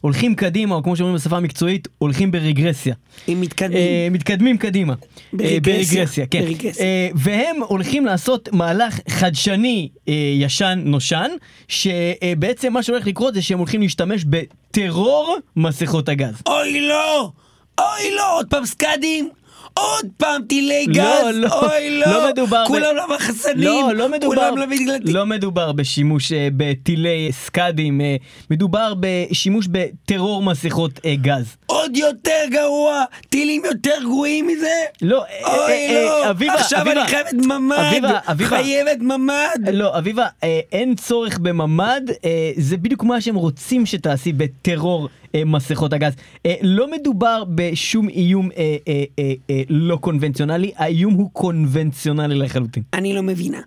הולכים 0.00 0.34
קדימה, 0.34 0.74
או 0.74 0.82
כמו 0.82 0.96
שאומרים 0.96 1.16
בשפה 1.16 1.36
המקצועית, 1.36 1.88
הולכים 1.98 2.30
ברגרסיה. 2.30 2.94
הם 3.28 3.40
מתקדמים. 3.40 3.78
אה, 3.78 4.08
מתקדמים 4.10 4.58
קדימה. 4.58 4.94
אה, 5.40 5.56
ברגרסיה, 5.62 6.26
כן. 6.26 6.44
אה, 6.80 7.08
והם 7.14 7.56
הולכים 7.68 8.06
לעשות 8.06 8.48
מהלך 8.52 9.00
חדשני 9.08 9.88
אה, 10.08 10.14
ישן 10.38 10.82
נושן, 10.84 11.30
שבעצם 11.68 12.72
מה 12.72 12.82
שהולך 12.82 13.06
לקרות 13.06 13.34
זה 13.34 13.42
שהם 13.42 13.58
הולכים 13.58 13.80
להשתמש 13.80 14.24
בטרור 14.24 15.36
מסכות 15.56 16.08
הגז. 16.08 16.42
אוי 16.46 16.80
לא! 16.80 17.30
אוי 17.78 18.14
לא! 18.16 18.36
עוד 18.36 18.46
פעם 18.50 18.66
סקאדים? 18.66 19.30
עוד 19.78 20.06
פעם 20.16 20.42
טילי 20.48 20.86
גז? 20.86 20.96
לא, 21.24 21.30
לא, 21.30 21.48
אוי 21.62 21.90
לא! 22.00 22.06
לא 22.06 22.28
מדובר 22.28 22.64
ב- 22.64 22.66
כולם 22.66 22.96
למחסנים! 22.96 23.56
לא, 23.56 23.94
לא 23.94 24.08
מדובר, 24.08 24.34
כולם 24.34 24.56
למגלטים! 24.58 25.14
לא 25.14 25.26
מדובר 25.26 25.72
בשימוש 25.72 26.32
אה, 26.32 26.48
בטילי 26.56 27.28
סקאדים, 27.32 28.00
אה, 28.00 28.16
מדובר 28.50 28.92
בשימוש 29.00 29.66
בטרור 29.70 30.42
מסכות 30.42 31.00
אה, 31.04 31.14
גז. 31.16 31.56
עוד 31.66 31.96
יותר 31.96 32.40
גרוע! 32.50 33.04
טילים 33.28 33.62
יותר 33.64 33.94
גרועים 34.02 34.46
מזה? 34.46 34.66
לא, 35.02 35.24
אה, 35.24 35.54
אוי 35.56 35.72
אה, 35.72 35.96
אה, 35.96 36.04
לא! 36.04 36.30
אביבה, 36.30 36.54
עכשיו 36.54 36.80
אביבה, 36.80 37.00
אני 37.02 37.10
חייבת 37.10 37.32
ממ"ד! 37.32 37.78
אביבה, 37.78 38.18
אביבה. 38.30 38.48
חייבת 38.56 38.98
ממ"ד! 39.00 39.68
לא, 39.72 39.98
אביבה, 39.98 40.26
אה, 40.44 40.60
אין 40.72 40.94
צורך 40.94 41.38
בממ"ד, 41.38 42.00
אה, 42.24 42.50
זה 42.56 42.76
בדיוק 42.76 43.04
מה 43.04 43.20
שהם 43.20 43.34
רוצים 43.34 43.86
שתעשי 43.86 44.32
בטרור 44.32 45.04
אה, 45.04 45.27
מסכות 45.46 45.92
הגז. 45.92 46.12
אה, 46.46 46.54
לא 46.62 46.90
מדובר 46.90 47.44
בשום 47.54 48.08
איום 48.08 48.50
אה, 48.56 48.76
אה, 48.88 49.04
אה, 49.18 49.32
אה, 49.50 49.62
לא 49.68 49.96
קונבנציונלי, 49.96 50.72
האיום 50.76 51.14
הוא 51.14 51.30
קונבנציונלי 51.32 52.34
לחלוטין. 52.34 52.82
אני 52.92 53.14
לא 53.14 53.22
מבינה. 53.22 53.60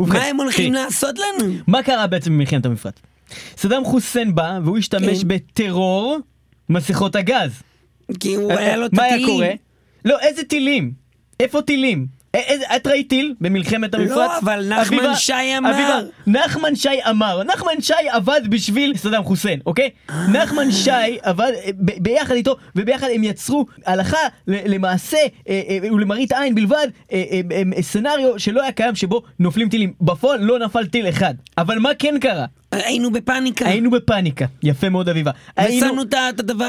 ובכן, 0.00 0.18
מה 0.18 0.24
הם 0.24 0.36
הולכים 0.36 0.72
תראי. 0.72 0.84
לעשות 0.84 1.16
לנו? 1.18 1.52
מה 1.66 1.82
קרה 1.82 2.06
בעצם 2.06 2.30
במלחמת 2.32 2.66
המפרץ? 2.66 2.94
סדאם 3.56 3.84
חוסיין 3.84 4.34
בא 4.34 4.58
והוא 4.64 4.78
השתמש 4.78 5.22
כן. 5.22 5.28
בטרור 5.28 6.18
מסכות 6.68 7.16
הגז. 7.16 7.62
כי 8.20 8.34
הוא 8.34 8.52
היה 8.52 8.76
לו 8.76 8.86
את 8.86 8.92
מה 8.92 9.02
היה 9.02 9.14
הטילים. 9.14 9.34
קורה? 9.34 9.50
לא, 10.04 10.18
איזה 10.20 10.42
טילים? 10.44 10.92
איפה 11.40 11.62
טילים? 11.62 12.17
א- 12.38 12.52
איזה- 12.52 12.64
את 12.76 12.86
ראית 12.86 13.08
טיל 13.08 13.34
במלחמת 13.40 13.94
המפרץ? 13.94 14.16
לא, 14.16 14.38
אבל 14.38 14.72
נחמן 14.80 15.14
שי 15.16 15.32
אמר. 15.58 15.70
נחמן 16.26 16.74
שי 16.76 16.88
אמר, 17.10 17.42
נחמן 17.42 17.80
שי 17.80 17.92
עבד 18.10 18.40
בשביל 18.50 18.96
סדאם 18.96 19.24
חוסיין, 19.24 19.60
אוקיי? 19.66 19.90
נחמן 20.32 20.72
שי 20.72 20.90
עבד 21.22 21.52
אה, 21.64 21.70
ביחד 22.00 22.34
איתו, 22.34 22.56
וביחד 22.76 23.06
הם 23.14 23.24
יצרו 23.24 23.66
הלכה 23.86 24.16
למעשה 24.46 25.16
אה, 25.48 25.60
אה, 25.68 25.92
ולמראית 25.94 26.32
עין 26.32 26.54
בלבד, 26.54 26.88
אה, 27.12 27.22
אה, 27.30 27.40
אה, 27.76 27.82
סצנריו 27.82 28.38
שלא 28.38 28.62
היה 28.62 28.72
קיים 28.72 28.94
שבו 28.94 29.22
נופלים 29.38 29.68
טילים. 29.68 29.92
בפועל 30.00 30.40
לא 30.40 30.58
נפל 30.58 30.86
טיל 30.86 31.08
אחד. 31.08 31.34
אבל 31.58 31.78
מה 31.78 31.90
כן 31.98 32.14
קרה? 32.20 32.44
היינו 32.72 33.10
בפאניקה. 33.10 33.68
היינו 33.68 33.90
בפאניקה, 33.90 34.44
יפה 34.62 34.88
מאוד 34.88 35.08
אביבה. 35.08 35.30
ושמנו 35.68 36.02
את 36.02 36.14
הדבר, 36.40 36.68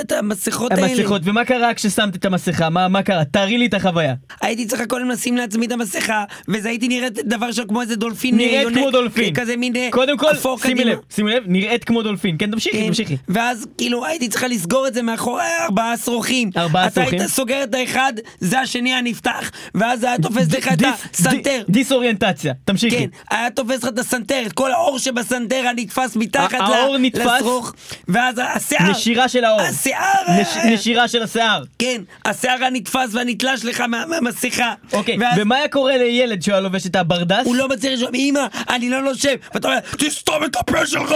את 0.00 0.12
המסכות 0.12 0.72
האלה. 0.72 0.86
המסכות, 0.86 1.22
ומה 1.24 1.44
קרה 1.44 1.74
כששמת 1.74 2.16
את 2.16 2.24
המסכה? 2.24 2.70
מה, 2.70 2.88
מה 2.88 3.02
קרה? 3.02 3.24
תארי 3.24 3.58
לי 3.58 3.66
את 3.66 3.74
החוויה. 3.74 4.14
הייתי 4.40 4.66
צריך 4.66 4.82
קודם 4.88 5.08
לשים 5.08 5.36
לעצמי 5.36 5.66
את 5.66 5.72
המסכה, 5.72 6.24
וזה 6.48 6.68
הייתי 6.68 6.88
נראית 6.88 7.12
דבר 7.24 7.52
שם 7.52 7.62
כמו 7.68 7.82
איזה 7.82 7.96
דולפין. 7.96 8.36
נראית 8.36 8.54
אה, 8.54 8.62
יונק, 8.62 8.76
כמו 8.78 8.90
דולפין. 8.90 9.34
כזה 9.34 9.56
מין 9.56 9.76
אה, 9.76 9.88
קודם 9.92 10.18
כל, 10.18 10.30
אפור 10.32 10.58
שימי 10.58 10.74
קדימה. 10.74 10.90
לב, 10.90 10.98
שימי 11.14 11.30
לב, 11.34 11.42
נראית 11.46 11.84
כמו 11.84 12.02
דולפין. 12.02 12.36
כן, 12.38 12.50
תמשיכי, 12.50 12.76
כן, 12.78 12.86
תמשיכי. 12.86 13.16
ואז 13.28 13.66
כאילו 13.78 14.06
הייתי 14.06 14.28
צריכה 14.28 14.48
לסגור 14.48 14.86
את 14.86 14.94
זה 14.94 15.02
מאחורי 15.02 15.42
ארבעה 15.64 15.96
שרוכים. 15.96 16.50
ארבעה 16.56 16.90
שרוכים. 16.90 17.14
אתה 17.14 17.22
היית 17.22 17.30
סוגר 17.30 17.62
את 17.62 17.74
האחד, 17.74 18.12
זה 18.40 18.60
השני 18.60 18.92
היה 18.92 19.02
נפתח, 19.02 19.50
ואז 19.74 20.04
היה 20.04 20.18
תופס 20.18 20.52
לך 20.54 20.68
את 20.72 20.78
דיס- 20.78 20.86
הסנטר. 21.14 21.62
די- 21.66 21.72
דיסאוריינטציה, 21.72 22.52
תמשיכי. 22.64 22.96
כן, 22.98 23.06
היה 23.36 23.50
תופס 23.50 23.82
לך 23.82 23.88
את 23.88 23.98
הסנטר, 23.98 24.42
את 24.46 24.52
כל 24.52 24.72
העור 24.72 24.98
שבסנטר 24.98 25.37
היה 25.50 25.72
נתפס 25.76 26.16
מתחת 26.16 26.54
העור 26.60 26.94
ל- 26.94 26.98
נתפס? 26.98 27.26
לשרוך, 27.36 27.72
ואז 28.08 28.40
השיער, 28.56 28.90
נשירה 28.90 29.28
של 29.28 29.44
העור. 29.44 29.60
השיער, 29.60 30.22
נש- 30.40 30.56
אה, 30.56 30.70
נשירה 30.70 31.08
של 31.08 31.22
השיער. 31.22 31.62
כן, 31.78 32.00
השיער 32.24 32.64
הנתפס 32.64 33.08
והנתלש 33.14 33.64
לך 33.64 33.80
מה- 33.80 34.04
מהמסכה. 34.06 34.74
אוקיי, 34.92 35.16
ואז 35.20 35.38
ומה 35.38 35.56
היה 35.56 35.68
קורה 35.68 35.96
לילד 35.96 36.42
שהיה 36.42 36.60
לובש 36.60 36.86
את 36.86 36.96
הברדס? 36.96 37.46
הוא 37.46 37.56
לא 37.56 37.68
מצליח 37.68 37.92
לשאול, 37.92 38.10
אמא, 38.14 38.40
אני 38.70 38.90
לא 38.90 39.02
נושם. 39.02 39.34
ואתה 39.54 39.68
אומר, 39.68 39.78
תסתום 39.98 40.44
את 40.44 40.56
הפה 40.56 40.86
שלך! 40.86 41.12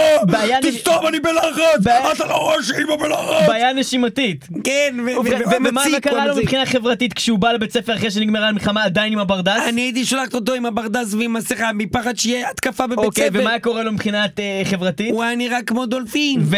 תסתום, 0.61 1.07
אני 1.07 1.19
בלחץ! 1.19 1.87
אתה 2.15 2.25
לא 2.25 2.35
רואה 2.35 2.63
שאימא 2.63 2.95
בלחץ! 2.95 3.47
בעיה 3.47 3.73
נשימתית. 3.73 4.47
כן, 4.63 4.95
ו- 5.05 5.09
ומה 5.67 5.83
קרה 6.01 6.25
לו. 6.27 6.35
מבחינה 6.35 6.65
חברתית 6.65 7.13
כשהוא 7.13 7.39
בא 7.39 7.51
לבית 7.51 7.71
ספר 7.73 7.95
אחרי 7.95 8.11
שנגמרה 8.11 8.47
המלחמה 8.47 8.83
עדיין 8.83 9.13
עם 9.13 9.19
הברדס? 9.19 9.61
אני 9.67 9.81
הייתי 9.81 10.05
שולחת 10.05 10.33
אותו 10.33 10.53
עם 10.53 10.65
הברדס 10.65 11.13
ועם 11.13 11.33
מסכה, 11.33 11.71
מפחד 11.73 12.17
שיהיה 12.17 12.49
התקפה 12.49 12.87
בבית 12.87 13.05
אוקיי, 13.05 13.27
ספר. 13.29 13.39
ומה 13.41 13.49
היה 13.49 13.59
קורה 13.59 13.83
לו 13.83 13.91
מבחינת 14.13 14.39
אה, 14.39 14.61
חברתית? 14.65 15.11
הוא 15.11 15.23
היה 15.23 15.35
נראה 15.35 15.63
כמו 15.63 15.85
דולפין. 15.85 16.41
ו... 16.43 16.55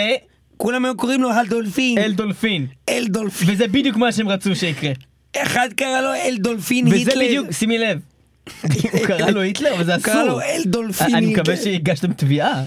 כולם 0.57 0.85
היו 0.85 0.97
קוראים 0.97 1.21
לו 1.21 1.31
הדולפין. 1.31 1.97
אל 1.97 2.11
דולפין. 2.11 2.67
אל 2.89 3.05
דולפין. 3.07 3.49
וזה 3.49 3.67
בדיוק 3.67 3.97
מה 3.97 4.11
שהם 4.11 4.29
רצו 4.29 4.55
שיקרה. 4.55 4.91
אחד 5.37 5.69
קרא 5.75 6.01
לו 6.01 6.13
אל 6.13 6.35
דולפין 6.39 6.87
וזה 6.87 6.95
היטלר. 6.95 7.25
בדיוק, 7.25 7.51
שימי 7.51 7.77
לב. 7.77 7.99
הוא 8.91 9.05
קרא 9.07 9.29
לו 9.29 9.41
היטלר, 9.41 9.73
אבל 9.73 9.83
זה 9.83 9.95
הוא 9.95 10.01
אסור. 10.01 10.13
קרא 10.13 10.23
לו 10.23 10.41
אל 10.41 10.61
דולפין 10.65 11.15
אני 11.15 11.25
מקווה 11.25 11.53
היטלר. 11.53 11.71
שהגשתם 11.71 12.13
תביעה. 12.13 12.63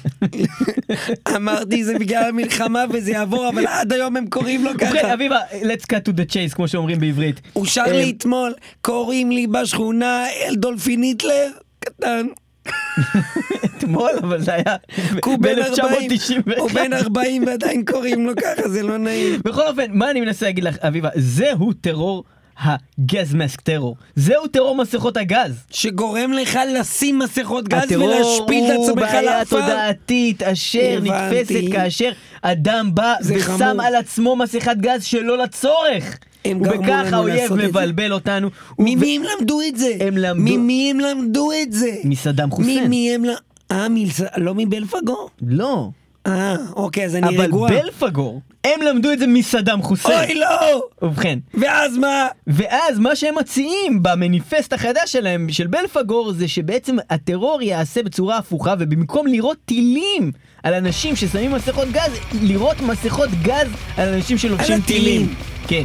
אמרתי 1.37 1.85
זה 1.85 1.99
בגלל 1.99 2.25
המלחמה 2.25 2.85
וזה 2.93 3.11
יעבור, 3.11 3.49
אבל 3.49 3.67
עד 3.67 3.93
היום 3.93 4.17
הם 4.17 4.27
קוראים 4.27 4.65
לו 4.65 4.71
ובכן, 4.71 4.99
ככה. 4.99 5.15
אביבה, 5.15 5.39
let's 5.63 5.85
cut 5.85 6.09
to 6.09 6.13
the 6.13 6.33
chase, 6.33 6.55
כמו 6.55 6.69
שאומרים 6.69 7.01
בעברית. 7.01 7.41
הוא 7.53 7.67
שר 7.67 7.85
אה, 7.87 7.93
לי 7.93 8.15
אתמול, 8.19 8.55
קוראים 8.81 9.31
לי 9.31 9.47
בשכונה 9.47 10.27
אל 10.45 10.55
דולפין 10.55 11.03
היטלר. 11.03 11.51
קטן. 11.81 12.27
אתמול, 13.65 14.11
אבל 14.23 14.41
זה 14.41 14.55
היה 14.55 14.77
כי 15.23 15.31
הוא 15.31 15.39
בן 15.39 15.59
40, 15.59 16.11
ב-1991. 16.45 16.61
הוא 16.61 16.71
בן 16.71 16.93
40 16.93 17.47
ועדיין 17.47 17.85
קוראים 17.85 18.27
לו 18.27 18.33
ככה, 18.37 18.69
זה 18.69 18.83
לא 18.83 18.99
נעים. 18.99 19.41
בכל 19.45 19.67
אופן, 19.67 19.85
מה 19.93 20.11
אני 20.11 20.21
מנסה 20.21 20.47
להגיד 20.47 20.65
לך, 20.65 20.77
אביבה? 20.79 21.09
זהו 21.15 21.73
טרור 21.73 22.25
הגז 22.59 23.35
מסק 23.35 23.61
טרור. 23.61 23.97
זהו 24.17 24.47
טרור 24.47 24.77
מסכות 24.77 25.17
הגז. 25.17 25.65
שגורם 25.71 26.33
לך 26.33 26.59
לשים 26.75 27.19
מסכות 27.19 27.69
גז 27.69 27.83
הטרור 27.83 28.09
ולהשפיל 28.09 28.65
את 28.65 28.77
הוא 28.77 28.91
עצמך 28.91 29.03
בעיה 29.03 29.23
לעפר. 29.23 29.61
תודעתית 29.61 30.43
אשר 30.43 30.97
הבנתי. 30.97 31.11
נתפסת 31.11 31.73
כאשר 31.73 32.11
אדם 32.43 32.91
בא 32.95 33.15
ושם 33.25 33.41
חמור. 33.41 33.83
על 33.83 33.95
עצמו 33.95 34.37
מסכת 34.37 34.77
גז 34.77 35.05
שלא 35.05 35.39
לצורך. 35.39 36.19
הם 36.45 36.59
גרמו 36.63 36.79
ובכך 36.81 36.89
לנו 37.07 37.17
האויב 37.17 37.37
לעשות 37.37 37.59
את 37.59 37.63
זה. 37.63 37.69
מבלבל 37.69 38.13
אותנו. 38.13 38.49
ממי 38.79 39.17
הם 39.17 39.23
למדו 39.41 39.61
את 39.69 39.77
זה? 39.77 39.91
הם 40.01 40.17
למדו- 40.17 40.43
ממי 40.59 40.91
הם 40.91 41.01
למדו 41.01 41.51
את 41.63 41.73
זה? 41.73 41.91
מסדאם 42.05 42.51
חוסיין. 42.51 42.87
ממי 42.87 43.15
הם 43.15 43.25
ל... 43.25 43.31
אה, 43.71 43.89
מלס... 43.89 44.21
לא 44.37 44.55
מבלפגור? 44.55 45.31
לא. 45.43 45.89
אה, 46.27 46.57
אוקיי, 46.77 47.05
אז 47.05 47.17
אני 47.17 47.29
אבל 47.37 47.45
רגוע. 47.45 47.69
בלפגור, 47.71 48.41
הם 48.65 48.81
למדו 48.83 49.13
את 49.13 49.19
זה 49.19 49.27
מסדאם 49.27 49.83
חוסיין. 49.83 50.19
אוי 50.31 50.35
לא! 50.35 50.83
ובכן, 51.03 51.39
ואז 51.55 51.97
מה? 51.97 52.27
ואז 52.47 52.99
מה 52.99 53.17
שהם 53.17 53.39
מציעים 53.39 54.03
במניפסט 54.03 54.73
החדש 54.73 55.13
שלהם, 55.13 55.47
של 55.51 55.67
בלפגור, 55.67 56.33
זה 56.33 56.49
שבעצם 56.49 56.97
הטרור 57.11 57.63
ייעשה 57.63 58.03
בצורה 58.03 58.37
הפוכה, 58.39 58.75
ובמקום 58.79 59.27
לירות 59.27 59.57
טילים 59.65 60.33
על 60.63 60.75
אנשים 60.75 61.17
ששמים 61.17 61.53
מסכות 61.53 61.89
גז, 61.93 62.11
לירות 62.43 62.81
מסכות 62.81 63.31
גז 63.43 63.69
על 63.97 64.15
אנשים 64.15 64.39
שלובשים. 64.39 64.81
טילים. 64.81 65.35
כן. 65.69 65.85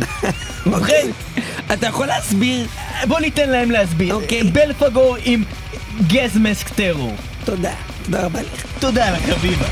ובכן, 0.66 1.08
אתה 1.74 1.88
יכול 1.88 2.08
להסביר? 2.08 2.68
בוא 3.08 3.20
ניתן 3.20 3.50
להם 3.50 3.72
להסביר. 3.72 4.16
אוקיי. 4.16 4.44
בלפגור 4.44 5.18
עם 5.24 5.44
גז 6.08 6.38
מסק 6.38 6.70
טרור. 6.70 7.16
תודה. 7.46 7.74
תודה 8.06 8.26
רבה 8.26 8.42
לך. 8.42 8.66
תודה 8.80 9.12
לך, 9.12 9.20
חביבה. 9.30 9.66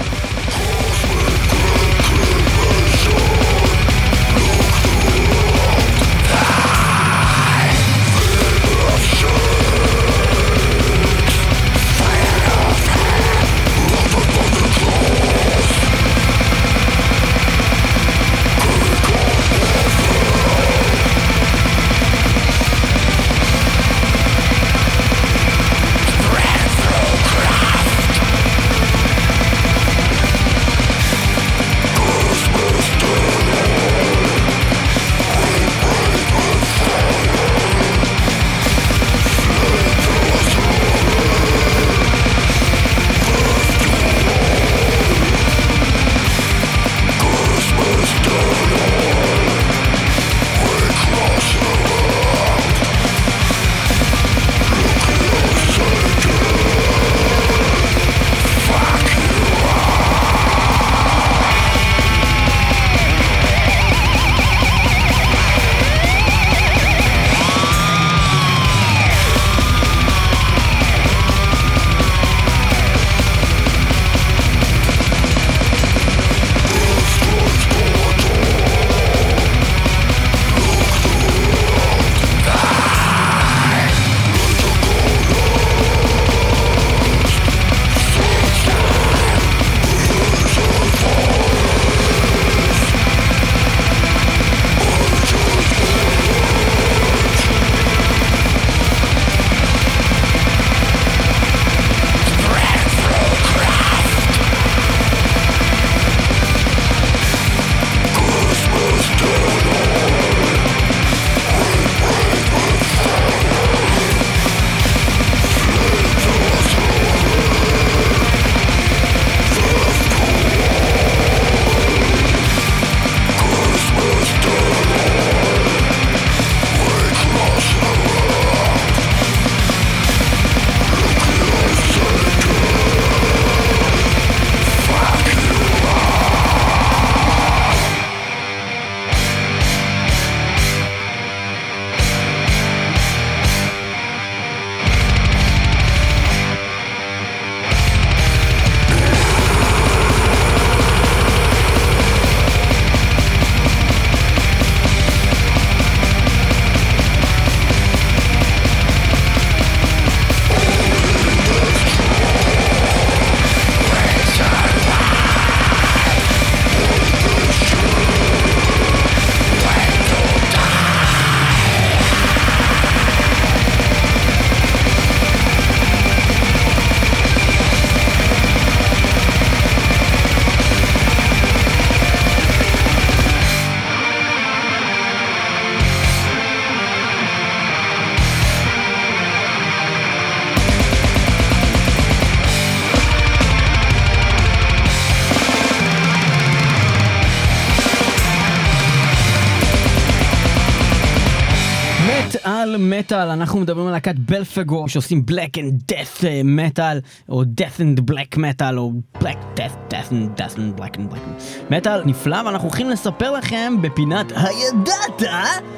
מטאל 203.21 203.31
אנחנו 203.31 203.59
מדברים 203.59 203.87
על 203.87 203.93
להקת 203.93 204.15
בלפגור 204.15 204.87
שעושים 204.87 205.25
black 205.25 205.57
and 205.57 205.81
death 205.87 206.23
metal, 206.43 206.99
או 207.29 207.43
death 207.43 207.81
and 207.81 207.99
black 207.99 208.37
metal, 208.37 208.79
או 208.79 208.91
black 209.21 209.37
death 209.55 209.71
death 209.89 210.11
and 210.11 210.37
death 210.37 210.59
and 210.59 210.77
black 210.77 210.99
and 210.99 211.09
black 211.09 211.21
metal 211.69 212.03
נפלא, 212.05 212.37
ואנחנו 212.45 212.67
הולכים 212.67 212.89
לספר 212.89 213.31
לכם 213.31 213.73
בפינת 213.81 214.31
הידעת 214.35 215.31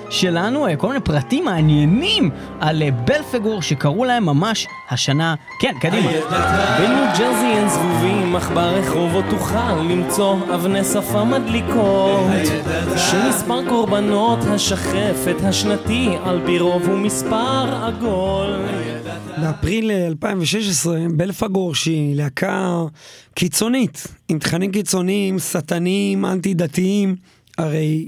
שלנו 0.10 0.68
אה, 0.68 0.76
כל 0.76 0.88
מיני 0.88 1.00
פרטים 1.00 1.46
מעניינים 1.46 2.30
על 2.60 2.82
אה, 2.82 2.92
בלפגור 2.92 3.62
שקרו 3.62 4.06
להם 4.06 4.26
ממש 4.26 4.68
השנה, 4.90 5.36
כן, 5.60 5.74
קדימה. 5.82 6.12
בניו 6.80 7.06
ג'רזי 7.20 7.46
אין 7.46 7.70
זבובים, 7.70 8.36
אך 8.36 8.52
ברחובות 8.54 9.26
תוכל 9.30 9.74
למצוא 9.74 10.38
אבני 10.56 10.84
שפה 10.84 11.24
מדליקות. 11.24 12.24
שמספר 12.98 13.70
קורבנות 13.70 14.40
השחפת 14.44 15.36
השנתי 15.44 16.10
על 16.26 16.42
פי 16.46 16.60
רוב 16.60 16.88
הוא 16.88 16.98
מספר 16.98 17.33
עגול. 17.84 18.50
באפריל 19.42 19.92
2016, 19.92 21.00
בלפגור, 21.16 21.76
שהיא 21.76 22.16
להקה 22.16 22.82
קיצונית, 23.36 24.08
עם 24.30 24.40
תכנים 24.40 24.72
קיצוניים, 24.72 25.40
שטניים, 25.40 26.26
אנטי 26.26 26.54
דתיים, 26.54 27.16
הרי 27.58 28.08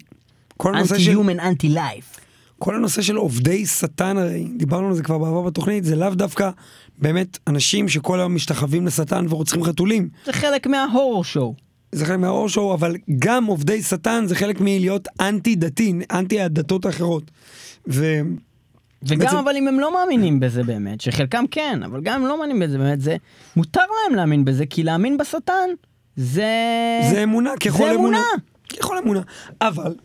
כל 0.57 0.75
הנושא 0.75 0.99
של... 0.99 1.11
יומן 1.11 1.39
אנטי 1.39 1.69
לייף. 1.69 2.19
כל 2.59 2.75
הנושא 2.75 3.01
של 3.01 3.15
עובדי 3.15 3.65
שטן 3.65 4.17
הרי, 4.17 4.47
דיברנו 4.57 4.87
על 4.87 4.93
זה 4.93 5.03
כבר 5.03 5.17
בעבר 5.17 5.41
בתוכנית, 5.41 5.83
זה 5.83 5.95
לאו 5.95 6.09
דווקא 6.09 6.49
באמת 6.97 7.37
אנשים 7.47 7.89
שכל 7.89 8.19
היום 8.19 8.35
משתחווים 8.35 8.87
לשטן 8.87 9.25
ורוצחים 9.29 9.63
חתולים. 9.63 10.09
זה 10.25 10.33
חלק 10.33 10.67
מההורור 10.67 11.23
שואו. 11.23 11.55
זה 11.91 12.05
חלק 12.05 12.19
מהאור 12.19 12.49
שואו, 12.49 12.73
אבל 12.73 12.95
גם 13.19 13.45
עובדי 13.45 13.81
שטן 13.81 14.25
זה 14.27 14.35
חלק 14.35 14.61
מלהיות 14.61 15.07
אנטי 15.19 15.55
דתי, 15.55 15.93
אנטי 16.11 16.41
הדתות 16.41 16.85
האחרות. 16.85 17.31
ו... 17.89 18.21
וגם 19.03 19.19
בעצם- 19.19 19.37
אבל 19.37 19.55
אם 19.57 19.67
הם 19.67 19.79
לא 19.79 19.93
מאמינים 19.93 20.39
בזה 20.39 20.63
באמת, 20.63 21.01
שחלקם 21.01 21.45
כן, 21.51 21.79
אבל 21.85 22.01
גם 22.03 22.21
אם 22.21 22.27
לא 22.27 22.37
מאמינים 22.39 22.59
בזה 22.59 22.77
באמת, 22.77 23.01
זה 23.01 23.15
מותר 23.55 23.81
להם 23.81 24.15
להאמין 24.15 24.45
בזה, 24.45 24.65
כי 24.65 24.83
להאמין 24.83 25.17
בשטן 25.17 25.69
זה... 26.15 26.45
זה 27.11 27.23
אמונה 27.23 27.51
ככל 27.65 27.77
זה 27.77 27.83
אמונה. 27.83 27.97
אמונה. 28.17 28.19
ככל 28.79 28.97
אמונה. 28.97 29.21
אבל 29.61 29.95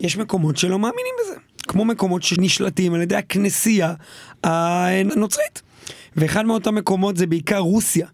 יש 0.00 0.16
מקומות 0.16 0.56
שלא 0.56 0.78
מאמינים 0.78 1.14
בזה. 1.24 1.34
כמו 1.68 1.84
מקומות 1.84 2.22
שנשלטים 2.22 2.94
על 2.94 3.02
ידי 3.02 3.16
הכנסייה 3.16 3.94
הנוצרית. 4.44 5.62
ואחד 6.16 6.46
מאותם 6.46 6.74
מקומות 6.74 7.16
זה 7.16 7.26
בעיקר 7.26 7.58
רוסיה. 7.58 8.06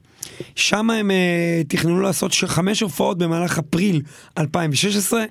שם 0.56 0.90
הם 0.90 1.10
uh, 1.10 1.68
תכננו 1.68 2.00
לעשות 2.00 2.32
חמש 2.46 2.80
הופעות 2.80 3.18
במהלך 3.18 3.58
אפריל 3.58 4.02
2016, 4.38 5.24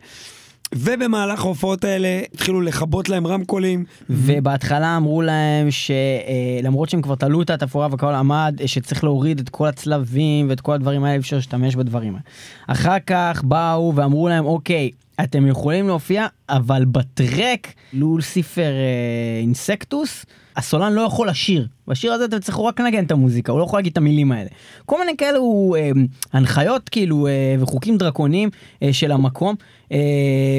ובמהלך 0.76 1.46
ההופעות 1.46 1.84
האלה 1.84 2.22
התחילו 2.34 2.62
לכבות 2.62 3.10
להם 3.10 3.28
רמקולים. 3.28 3.86
ובהתחלה 4.10 4.98
אמרו 4.98 5.22
להם 5.22 5.68
שלמרות 5.72 6.90
שהם 6.90 7.02
כבר 7.02 7.16
תלו 7.16 7.42
את 7.42 7.50
התפאורה 7.50 7.88
והכל 7.92 8.14
עמד, 8.14 8.56
אה, 8.62 8.68
שצריך 8.68 9.04
להוריד 9.04 9.40
את 9.40 9.50
כל 9.50 9.68
הצלבים 9.68 10.50
ואת 10.50 10.62
כל 10.62 10.74
הדברים 10.74 11.04
האלה, 11.04 11.18
אפשר 11.20 11.36
להשתמש 11.36 11.76
בדברים 11.76 12.14
האלה. 12.14 12.24
אחר 12.68 12.98
כך 13.08 13.44
באו 13.44 13.94
ואמרו 13.96 14.30
להם, 14.30 14.46
אוקיי, 14.46 14.92
אתם 15.24 15.48
יכולים 15.48 15.88
להופיע, 15.88 16.28
אבל 16.50 16.86
בטרק 16.86 17.74
לולסיפר 17.94 18.62
אה, 18.62 19.40
אינסקטוס, 19.42 20.26
הסולן 20.56 20.94
לא 20.94 21.02
יכול 21.02 21.30
לשיר. 21.30 21.68
בשיר 21.88 22.14
הזה 22.14 22.26
אתם 22.26 22.40
צריכו 22.40 22.66
רק 22.66 22.80
לנגן 22.80 23.04
את 23.04 23.12
המוזיקה, 23.12 23.52
הוא 23.52 23.60
לא 23.60 23.64
יכול 23.64 23.80
להגיד 23.80 23.92
את 23.92 23.98
המילים 23.98 24.32
האלה. 24.32 24.50
כל 24.86 25.00
מיני 25.00 25.18
כאלו 25.18 25.76
אה, 25.78 25.92
הנחיות 26.34 26.90
כאילו 26.90 27.28
אה, 27.28 27.56
וחוקים 27.60 27.98
דרקוניים 27.98 28.50
אה, 28.84 28.94
של 28.94 29.12
המקום. 29.12 29.56
אה, 29.92 29.98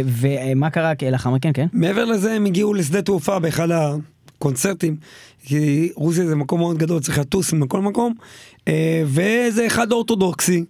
ומה 0.05 0.71
קרה 0.71 0.93
לאחר 1.11 1.31
מכן, 1.31 1.51
כן? 1.55 1.67
מעבר 1.73 2.05
לזה 2.05 2.33
הם 2.33 2.45
הגיעו 2.45 2.75
לשדה 2.75 3.03
תעופה 3.03 3.39
באחד 3.39 3.69
הקונצרטים, 3.71 4.97
כי 5.45 5.93
רוסיה 5.95 6.27
זה 6.27 6.37
מקום 6.37 6.61
מאוד 6.61 6.79
גדול, 6.79 7.01
צריך 7.01 7.19
לטוס 7.19 7.53
מכל 7.53 7.81
מקום, 7.81 8.15
אה, 8.69 9.03
וזה 9.07 9.67
אחד 9.67 9.93
אורתודוקסי. 9.93 10.65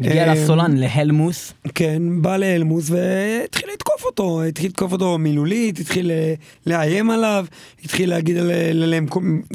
הגיע 0.00 0.28
אה, 0.28 0.34
לסולן 0.34 0.76
להלמוס. 0.76 1.52
כן, 1.74 2.02
בא 2.22 2.36
לאלמוס 2.36 2.90
והתחיל 2.90 3.68
לתקוף 3.74 4.04
אותו, 4.04 4.42
התחיל 4.42 4.66
לתקוף 4.70 4.92
אותו 4.92 5.18
מילולית, 5.18 5.78
התחיל 5.78 6.10
אה, 6.10 6.34
לאיים 6.66 7.10
עליו, 7.10 7.46
התחיל 7.84 8.10
להגיד 8.10 8.36
על- 8.36 8.50
עליהם 8.82 9.06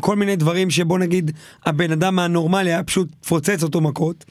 כל, 0.02 0.15
מיני 0.15 0.36
דברים 0.36 0.69
שבוא 0.69 1.00
נגיד 1.00 1.32
הבן 1.65 1.91
אדם 1.91 2.19
הנורמלי 2.19 2.69
היה 2.69 2.84
פשוט 2.84 3.08
פוצץ 3.28 3.63
אותו 3.63 3.82
מכות, 3.82 4.26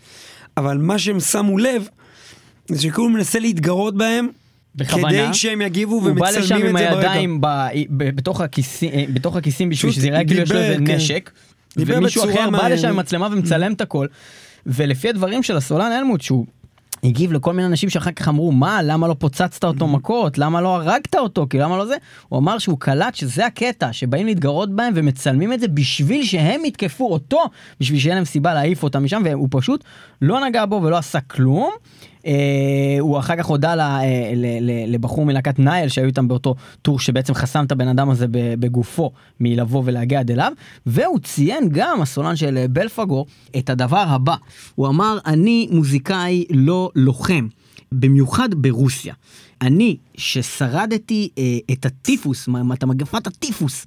אבל 0.56 0.78
מה 0.78 0.98
שהם 0.98 1.20
שמו 1.20 1.58
לב, 1.58 1.88
זה 2.68 2.82
שכאילו 2.82 3.08
מנסה 3.08 3.38
להתגרות 3.38 3.96
בהם, 3.96 4.28
בכוונה. 4.74 5.08
כדי 5.26 5.34
שהם 5.34 5.60
יגיבו 5.60 5.94
הוא 5.94 6.02
בא 6.02 6.08
ומצלמים 6.10 6.40
לשם 6.42 6.54
את 6.56 6.60
זה 6.60 6.66
עם 6.68 6.72
ברקע. 6.72 7.10
הידיים 7.10 7.40
ב- 7.40 7.46
ב- 7.90 8.16
בתוך 8.16 8.40
הכיסים- 8.40 8.90
בתוך 9.14 9.36
הכיסים 9.36 9.70
בשביל 9.70 9.92
שזה 9.92 10.06
יראה 10.06 10.24
כאילו 10.24 10.42
יש 10.42 10.50
לו 10.52 10.58
איזה 10.60 10.74
כן. 10.86 10.94
נשק. 10.96 11.30
ומישהו 11.76 12.24
אחר 12.24 12.50
בא. 12.50 12.68
לשם 12.68 12.88
עם 12.88 12.96
מצלמה 12.96 13.28
ומצלם 13.32 13.72
את 13.72 13.80
הכל. 13.80 14.06
ולפי 14.66 15.08
הדברים 15.08 15.42
של 15.42 15.56
הסולן 15.56 15.92
אלמוט 15.92 16.20
שהוא 16.20 16.46
הגיב 17.04 17.32
לכל 17.32 17.52
מיני 17.52 17.68
אנשים 17.68 17.90
שאחר 17.90 18.12
כך 18.12 18.28
אמרו 18.28 18.52
מה 18.52 18.82
למה 18.82 19.08
לא 19.08 19.16
פוצצת 19.18 19.64
אותו 19.64 19.86
מכות 19.86 20.38
למה 20.38 20.60
לא 20.60 20.74
הרגת 20.74 21.14
אותו 21.14 21.46
כי 21.50 21.58
למה 21.58 21.76
לא 21.76 21.86
זה 21.86 21.96
הוא 22.28 22.38
אמר 22.38 22.58
שהוא 22.58 22.78
קלט 22.78 23.14
שזה 23.14 23.46
הקטע 23.46 23.92
שבאים 23.92 24.26
להתגרות 24.26 24.76
בהם 24.76 24.92
ומצלמים 24.96 25.52
את 25.52 25.60
זה 25.60 25.68
בשביל 25.68 26.24
שהם 26.24 26.64
יתקפו 26.64 27.12
אותו 27.12 27.40
בשביל 27.80 28.00
שיהיה 28.00 28.14
להם 28.14 28.24
סיבה 28.24 28.54
להעיף 28.54 28.82
אותם 28.82 29.04
משם 29.04 29.22
והוא 29.24 29.48
פשוט 29.50 29.84
לא 30.22 30.46
נגע 30.46 30.66
בו 30.66 30.80
ולא 30.82 30.96
עשה 30.96 31.20
כלום. 31.20 31.70
אה, 32.26 32.32
הוא 33.00 33.18
אחר 33.18 33.36
כך 33.36 33.46
הודה 33.46 33.74
ל- 33.74 33.80
אה, 33.80 34.02
ל- 34.36 34.70
ל- 34.70 34.94
לבחור 34.94 35.26
מלהקת 35.26 35.58
נייל 35.58 35.88
שהיו 35.88 36.06
איתם 36.06 36.28
באותו 36.28 36.54
טור 36.82 37.00
שבעצם 37.00 37.34
חסם 37.34 37.64
את 37.64 37.72
הבן 37.72 37.88
אדם 37.88 38.10
הזה 38.10 38.26
בגופו 38.30 39.10
מלבוא 39.40 39.82
ולהגיע 39.86 40.20
עד 40.20 40.30
אליו 40.30 40.52
והוא 40.86 41.18
ציין 41.18 41.68
גם 41.72 42.02
הסולן 42.02 42.36
של 42.36 42.58
אה, 42.58 42.68
בלפגור 42.68 43.26
את 43.58 43.70
הדבר 43.70 44.04
הבא 44.08 44.34
הוא 44.74 44.88
אמר 44.88 45.18
אני 45.26 45.68
מוזיקאי 45.70 46.44
לא 46.50 46.90
לוחם 46.94 47.48
במיוחד 47.92 48.48
ברוסיה. 48.54 49.14
אני 49.62 49.96
ששרדתי 50.16 51.28
אה, 51.38 51.42
את 51.72 51.86
הטיפוס, 51.86 52.48
מה- 52.48 52.74
את 52.74 52.84
מגפת 52.84 53.26
הטיפוס, 53.26 53.86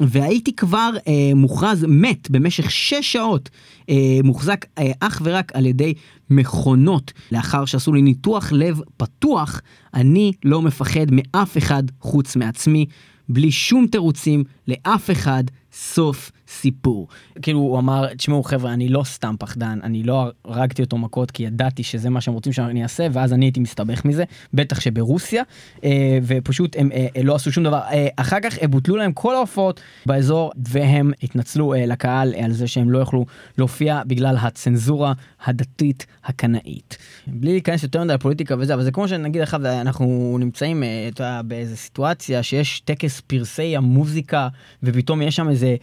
והייתי 0.00 0.56
כבר 0.56 0.90
אה, 1.08 1.34
מוכרז 1.34 1.86
מת 1.88 2.30
במשך 2.30 2.70
שש 2.70 3.12
שעות, 3.12 3.50
אה, 3.90 4.18
מוחזק 4.24 4.66
אה, 4.78 4.92
אך 5.00 5.20
ורק 5.24 5.52
על 5.54 5.66
ידי 5.66 5.94
מכונות. 6.30 7.12
לאחר 7.32 7.64
שעשו 7.64 7.92
לי 7.92 8.02
ניתוח 8.02 8.52
לב 8.52 8.80
פתוח, 8.96 9.60
אני 9.94 10.32
לא 10.44 10.62
מפחד 10.62 11.06
מאף 11.10 11.58
אחד 11.58 11.82
חוץ 12.00 12.36
מעצמי, 12.36 12.86
בלי 13.28 13.50
שום 13.50 13.86
תירוצים 13.86 14.44
לאף 14.68 15.10
אחד. 15.10 15.44
סוף 15.72 16.32
סיפור. 16.60 17.08
כאילו 17.42 17.58
הוא 17.58 17.78
אמר, 17.78 18.14
תשמעו 18.14 18.42
חבר'ה, 18.42 18.72
אני 18.72 18.88
לא 18.88 19.04
סתם 19.04 19.34
פחדן, 19.38 19.78
אני 19.82 20.02
לא 20.02 20.30
הרגתי 20.44 20.82
אותו 20.82 20.98
מכות 20.98 21.30
כי 21.30 21.42
ידעתי 21.42 21.82
שזה 21.82 22.10
מה 22.10 22.20
שהם 22.20 22.34
רוצים 22.34 22.52
שאני 22.52 22.82
אעשה, 22.82 23.06
ואז 23.12 23.32
אני 23.32 23.44
הייתי 23.44 23.60
מסתבך 23.60 24.04
מזה, 24.04 24.24
בטח 24.54 24.80
שברוסיה, 24.80 25.42
אה, 25.84 26.18
ופשוט 26.22 26.76
הם 26.78 26.92
אה, 26.92 27.22
לא 27.22 27.34
עשו 27.34 27.52
שום 27.52 27.64
דבר. 27.64 27.80
אה, 27.92 28.08
אחר 28.16 28.40
כך 28.42 28.64
בוטלו 28.64 28.96
להם 28.96 29.12
כל 29.12 29.34
ההופעות 29.34 29.80
באזור, 30.06 30.52
והם 30.68 31.12
התנצלו 31.22 31.74
לקהל 31.86 32.34
על 32.44 32.52
זה 32.52 32.66
שהם 32.66 32.90
לא 32.90 32.98
יכלו 32.98 33.26
להופיע 33.58 34.02
בגלל 34.06 34.36
הצנזורה 34.40 35.12
הדתית 35.44 36.06
הקנאית. 36.24 36.98
בלי 37.26 37.52
להיכנס 37.52 37.82
יותר 37.82 38.04
מדי 38.04 38.14
לפוליטיקה 38.14 38.54
וזה, 38.58 38.74
אבל 38.74 38.82
זה 38.82 38.90
כמו 38.90 39.08
שנגיד 39.08 39.42
לך, 39.42 39.56
אנחנו 39.64 40.36
נמצאים 40.40 40.82
אתה 41.08 41.40
באיזה 41.44 41.76
סיטואציה 41.76 42.42
שיש 42.42 42.80
טקס 42.80 43.20
פרסי 43.20 43.76
המוזיקה, 43.76 44.48
ופתאום 44.82 45.22
יש 45.22 45.36
שם 45.36 45.48
איזה 45.48 45.76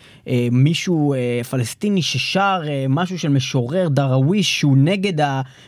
מישהו 0.64 1.14
אה, 1.14 1.42
פלסטיני 1.50 2.02
ששר 2.02 2.62
אה, 2.68 2.86
משהו 2.90 3.20
של 3.20 3.30
משורר 3.30 3.88
דראוויש 3.88 4.60
שהוא 4.60 4.78
נגד 4.78 5.26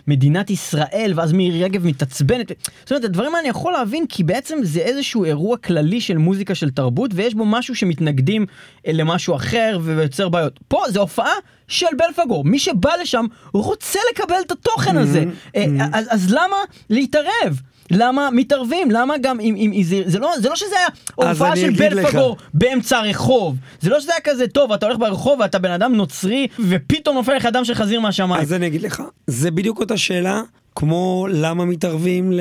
מדינת 0.08 0.50
ישראל, 0.50 1.14
ואז 1.16 1.34
מירי 1.34 1.64
רגב 1.64 1.86
מתעצבנת. 1.86 2.52
זאת 2.80 2.92
אומרת, 2.92 3.04
הדברים 3.04 3.28
האלה 3.28 3.40
אני 3.40 3.50
יכול 3.50 3.74
להבין, 3.74 4.06
כי 4.10 4.24
בעצם 4.24 4.58
זה 4.64 4.80
איזשהו 4.80 5.26
אירוע 5.26 5.58
כללי 5.58 6.02
של 6.02 6.18
מוזיקה 6.18 6.56
של 6.56 6.70
תרבות, 6.70 7.12
ויש 7.14 7.34
בו 7.36 7.46
משהו 7.46 7.76
שמתנגדים 7.76 8.46
אה, 8.88 8.92
למשהו 8.94 9.36
אחר 9.36 9.80
ויוצר 9.82 10.30
בעיות. 10.30 10.60
פה 10.68 10.84
זה 10.90 11.00
הופעה 11.00 11.34
של 11.68 11.86
בלפגור, 11.98 12.46
מי 12.46 12.60
שבא 12.60 12.92
לשם 13.02 13.26
רוצה 13.54 14.00
לקבל 14.12 14.36
את 14.46 14.52
התוכן 14.52 14.98
הזה. 14.98 15.24
אה, 15.56 15.66
אז, 15.94 16.08
אז 16.10 16.34
למה 16.34 16.58
להתערב? 16.90 17.62
למה 17.92 18.30
מתערבים? 18.32 18.92
למה 18.92 19.18
גם 19.18 19.40
אם, 19.40 19.56
אם, 19.56 19.72
אם 19.74 19.84
זה, 19.84 20.02
זה, 20.06 20.20
לא, 20.20 20.32
זה 20.42 20.50
לא 20.50 20.56
שזה 20.56 20.76
היה 20.78 20.88
הופעה 21.16 21.56
של 21.56 21.70
לך. 21.70 21.80
בלפגור 21.80 22.38
באמצע 22.54 22.98
הרחוב. 22.98 23.56
זה 23.82 23.90
לא 23.90 24.00
שזה 24.00 24.12
היה 24.12 24.22
כזה 24.22 24.48
טוב, 24.48 24.72
אתה 24.72 24.86
הולך 24.86 24.98
ברחוב 25.00 25.40
ואתה 25.40 25.60
בן 25.60 25.72
אדם 25.72 25.96
נוצרי 25.96 26.48
ופתאום 26.70 27.16
נופל 27.16 27.36
לך 27.36 27.46
דם 27.54 27.66
של 27.66 27.74
חזיר 27.74 28.00
מהשמיים. 28.00 28.42
אז 28.42 28.54
אני 28.54 28.68
אגיד 28.68 28.82
לך, 28.82 29.04
זה 29.28 29.52
בדיוק 29.52 29.80
אותה 29.80 29.98
שאלה, 29.98 30.42
כמו 30.76 31.28
למה 31.32 31.66
מתערבים 31.66 32.32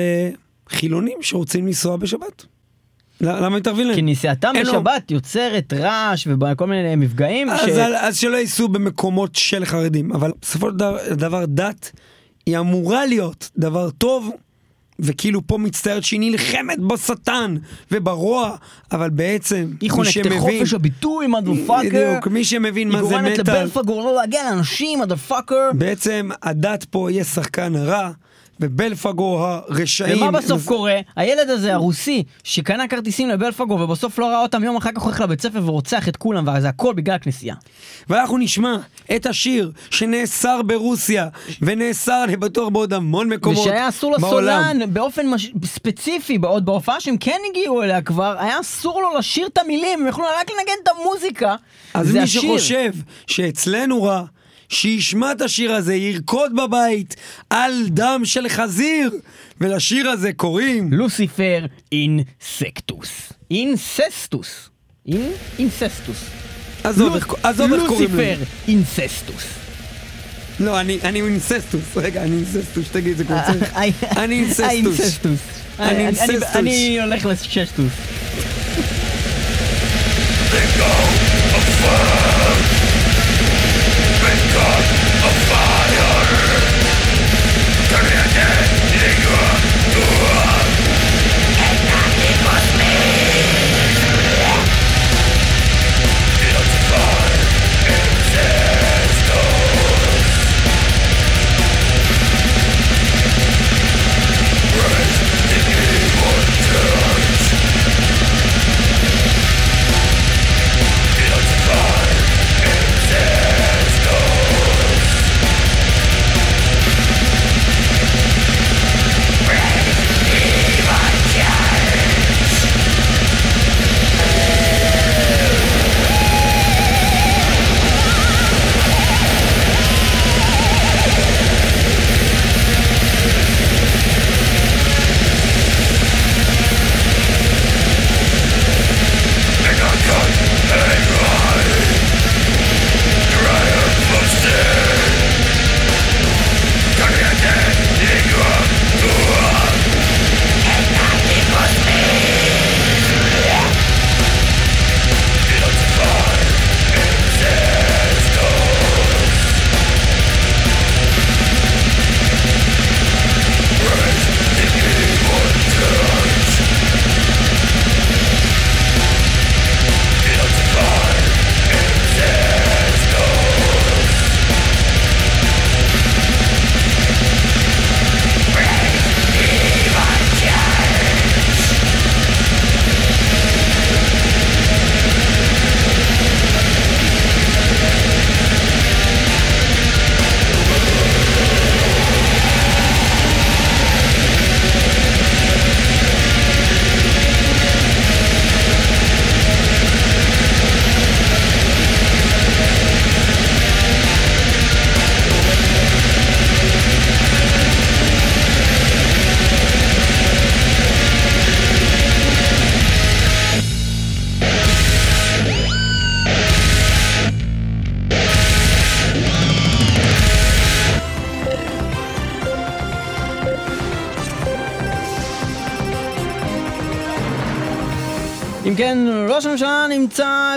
לחילונים 0.69 1.17
שרוצים 1.21 1.67
לנסוע 1.67 1.97
בשבת. 1.97 2.45
למה 3.21 3.49
מתערבים 3.49 3.87
להם? 3.87 3.95
כי 3.95 4.01
נסיעתם 4.01 4.53
בשבת 4.61 5.11
יוצרת 5.11 5.73
רעש 5.73 6.27
וכל 6.27 6.67
מיני 6.67 6.95
מפגעים. 6.95 7.49
אז, 7.49 7.59
ש... 7.59 7.69
אז 7.99 8.17
שלא 8.17 8.37
ייסעו 8.37 8.67
במקומות 8.67 9.35
של 9.35 9.65
חרדים, 9.65 10.11
אבל 10.11 10.31
בסופו 10.41 10.69
של 10.69 11.15
דבר 11.15 11.45
דת 11.47 11.91
היא 12.45 12.57
אמורה 12.57 13.05
להיות 13.05 13.49
דבר 13.57 13.89
טוב, 13.89 14.31
וכאילו 14.99 15.47
פה 15.47 15.57
מצטערת 15.57 16.03
שהיא 16.03 16.19
נלחמת 16.19 16.79
בשטן 16.79 17.55
וברוע, 17.91 18.55
אבל 18.91 19.09
בעצם 19.09 19.71
היא 19.81 19.89
מי 19.89 19.89
חונקת 19.89 20.09
את 20.09 20.13
שמבין, 20.13 20.39
חופש 20.39 20.73
הביטוי, 20.73 21.27
מודפאקר. 21.27 21.87
בדיוק, 21.89 22.27
מי 22.27 22.43
שמבין 22.43 22.89
מה 22.89 22.99
היא 22.99 23.07
זה 23.07 23.15
גורמת 23.15 23.39
מטאל, 23.39 23.55
לבלפגור 23.57 24.03
לא 24.03 24.15
להגיע 24.15 24.43
לאנשים, 24.51 24.99
מודפאקר. 24.99 25.69
בעצם 25.73 26.29
הדת 26.43 26.83
פה 26.83 27.11
יהיה 27.11 27.23
שחקן 27.23 27.75
הרע, 27.75 28.11
ובלפגור 28.61 29.45
הרשעים. 29.45 30.21
ומה 30.21 30.31
בסוף 30.31 30.65
קורה? 30.65 30.99
הילד 31.15 31.49
הזה, 31.49 31.73
הרוסי, 31.73 32.23
שקנה 32.43 32.87
כרטיסים 32.87 33.29
לבלפגור 33.29 33.81
ובסוף 33.81 34.19
לא 34.19 34.25
ראה 34.25 34.41
אותם 34.41 34.63
יום 34.63 34.75
אחר 34.75 34.89
כך 34.95 35.01
הולך 35.01 35.21
לבית 35.21 35.41
ספר 35.41 35.61
ורוצח 35.65 36.07
את 36.07 36.17
כולם, 36.17 36.47
וזה 36.47 36.69
הכל 36.69 36.93
בגלל 36.93 37.15
הכנסייה. 37.15 37.55
ואנחנו 38.09 38.37
נשמע 38.37 38.77
את 39.15 39.25
השיר 39.25 39.71
שנאסר 39.89 40.61
ברוסיה, 40.61 41.27
ונאסר 41.61 42.23
אני 42.23 42.37
בטוח 42.37 42.69
בעוד 42.69 42.93
המון 42.93 43.29
מקומות 43.29 43.59
ושהיה 43.59 43.89
אסור 43.89 44.17
בעולם. 44.17 44.61
לסולן 44.61 44.93
באופן 44.93 45.27
מש... 45.27 45.51
ספציפי, 45.65 46.37
בעוד 46.37 46.65
בהופעה 46.65 46.99
שהם 46.99 47.17
כן 47.17 47.37
הגיעו 47.49 47.83
אליה 47.83 48.01
כבר, 48.01 48.35
היה 48.39 48.59
אסור 48.59 49.01
לו 49.01 49.17
לשיר 49.17 49.47
את 49.47 49.57
המילים, 49.57 50.01
הם 50.01 50.07
יכלו 50.07 50.25
רק 50.39 50.49
לנגן 50.49 50.73
את 50.83 50.87
המוזיקה. 50.87 51.55
אז 51.93 52.13
מי 52.13 52.19
השיר. 52.19 52.41
שחושב 52.41 52.91
שאצלנו 53.27 54.03
רע, 54.03 54.23
שישמע 54.71 55.31
את 55.31 55.41
השיר 55.41 55.71
הזה, 55.71 55.95
ירקוד 55.95 56.51
בבית 56.55 57.15
על 57.49 57.73
דם 57.87 58.21
של 58.23 58.49
חזיר, 58.49 59.11
ולשיר 59.61 60.09
הזה 60.09 60.33
קוראים... 60.33 60.93
לוסיפר 60.93 61.65
אינסקטוס. 61.91 63.09
אינססטוס. 63.51 64.69
אין- 65.07 65.31
אינססטוס. 65.59 66.17
עזוב 66.83 67.15
איך 67.15 67.25
קוראים 67.25 67.71
Lucifer 67.71 68.33
לזה. 68.35 68.45
Incestus. 68.67 69.43
לא, 70.59 70.79
אני 70.79 70.97
אני 71.03 71.21
Incestus. 71.21 71.81
רגע, 71.95 72.23
אני 72.23 72.35
Incestus, 72.35 72.85
תגיד, 72.91 73.17
זה 73.17 73.23
כמו 73.23 73.37
צריך. 73.47 73.73
אני 74.23 74.39
Incestus. 74.43 75.19
אני 75.79 75.89
אני- 75.89 76.07
Incestus. 76.07 76.55
אני 76.55 77.01
הולך 77.01 77.25
לששטוס. 77.25 77.91
Turn 81.81 82.20
Lord 84.61 85.00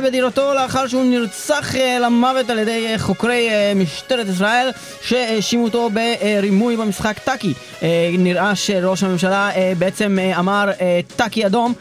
בדירתו 0.05 0.55
לאחר 0.55 0.87
שהוא 0.87 1.05
נרצח 1.05 1.77
אה, 1.77 1.99
למוות 1.99 2.51
על 2.51 2.59
ידי 2.59 2.87
אה, 2.87 2.99
חוקרי 2.99 3.51
אה, 3.51 3.73
משטרת 3.77 4.27
ישראל 4.29 4.71
שהאשימו 5.03 5.65
אותו 5.65 5.91
ברימוי 5.91 6.77
במשחק 6.77 7.19
טאקי. 7.19 7.55
אה, 7.83 8.11
נראה 8.19 8.55
שראש 8.55 9.03
הממשלה 9.03 9.51
בעצם 9.79 10.19
אמר 10.39 10.71
טאקי 11.17 11.47
אדום 11.47 11.73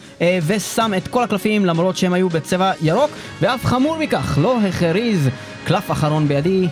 ושם 0.48 0.92
את 0.98 1.08
כל 1.08 1.24
הקלפים 1.24 1.66
למרות 1.66 1.98
שהם 1.98 2.14
היו 2.14 2.30
בצבע 2.30 2.72
ירוק 2.82 3.12
ואף 3.42 3.66
חמור 3.66 3.98
מכך, 3.98 4.38
לא 4.42 4.58
הכריז 4.70 5.30
קלף 5.66 5.92
אחרון 5.92 6.28
בידי 6.28 6.68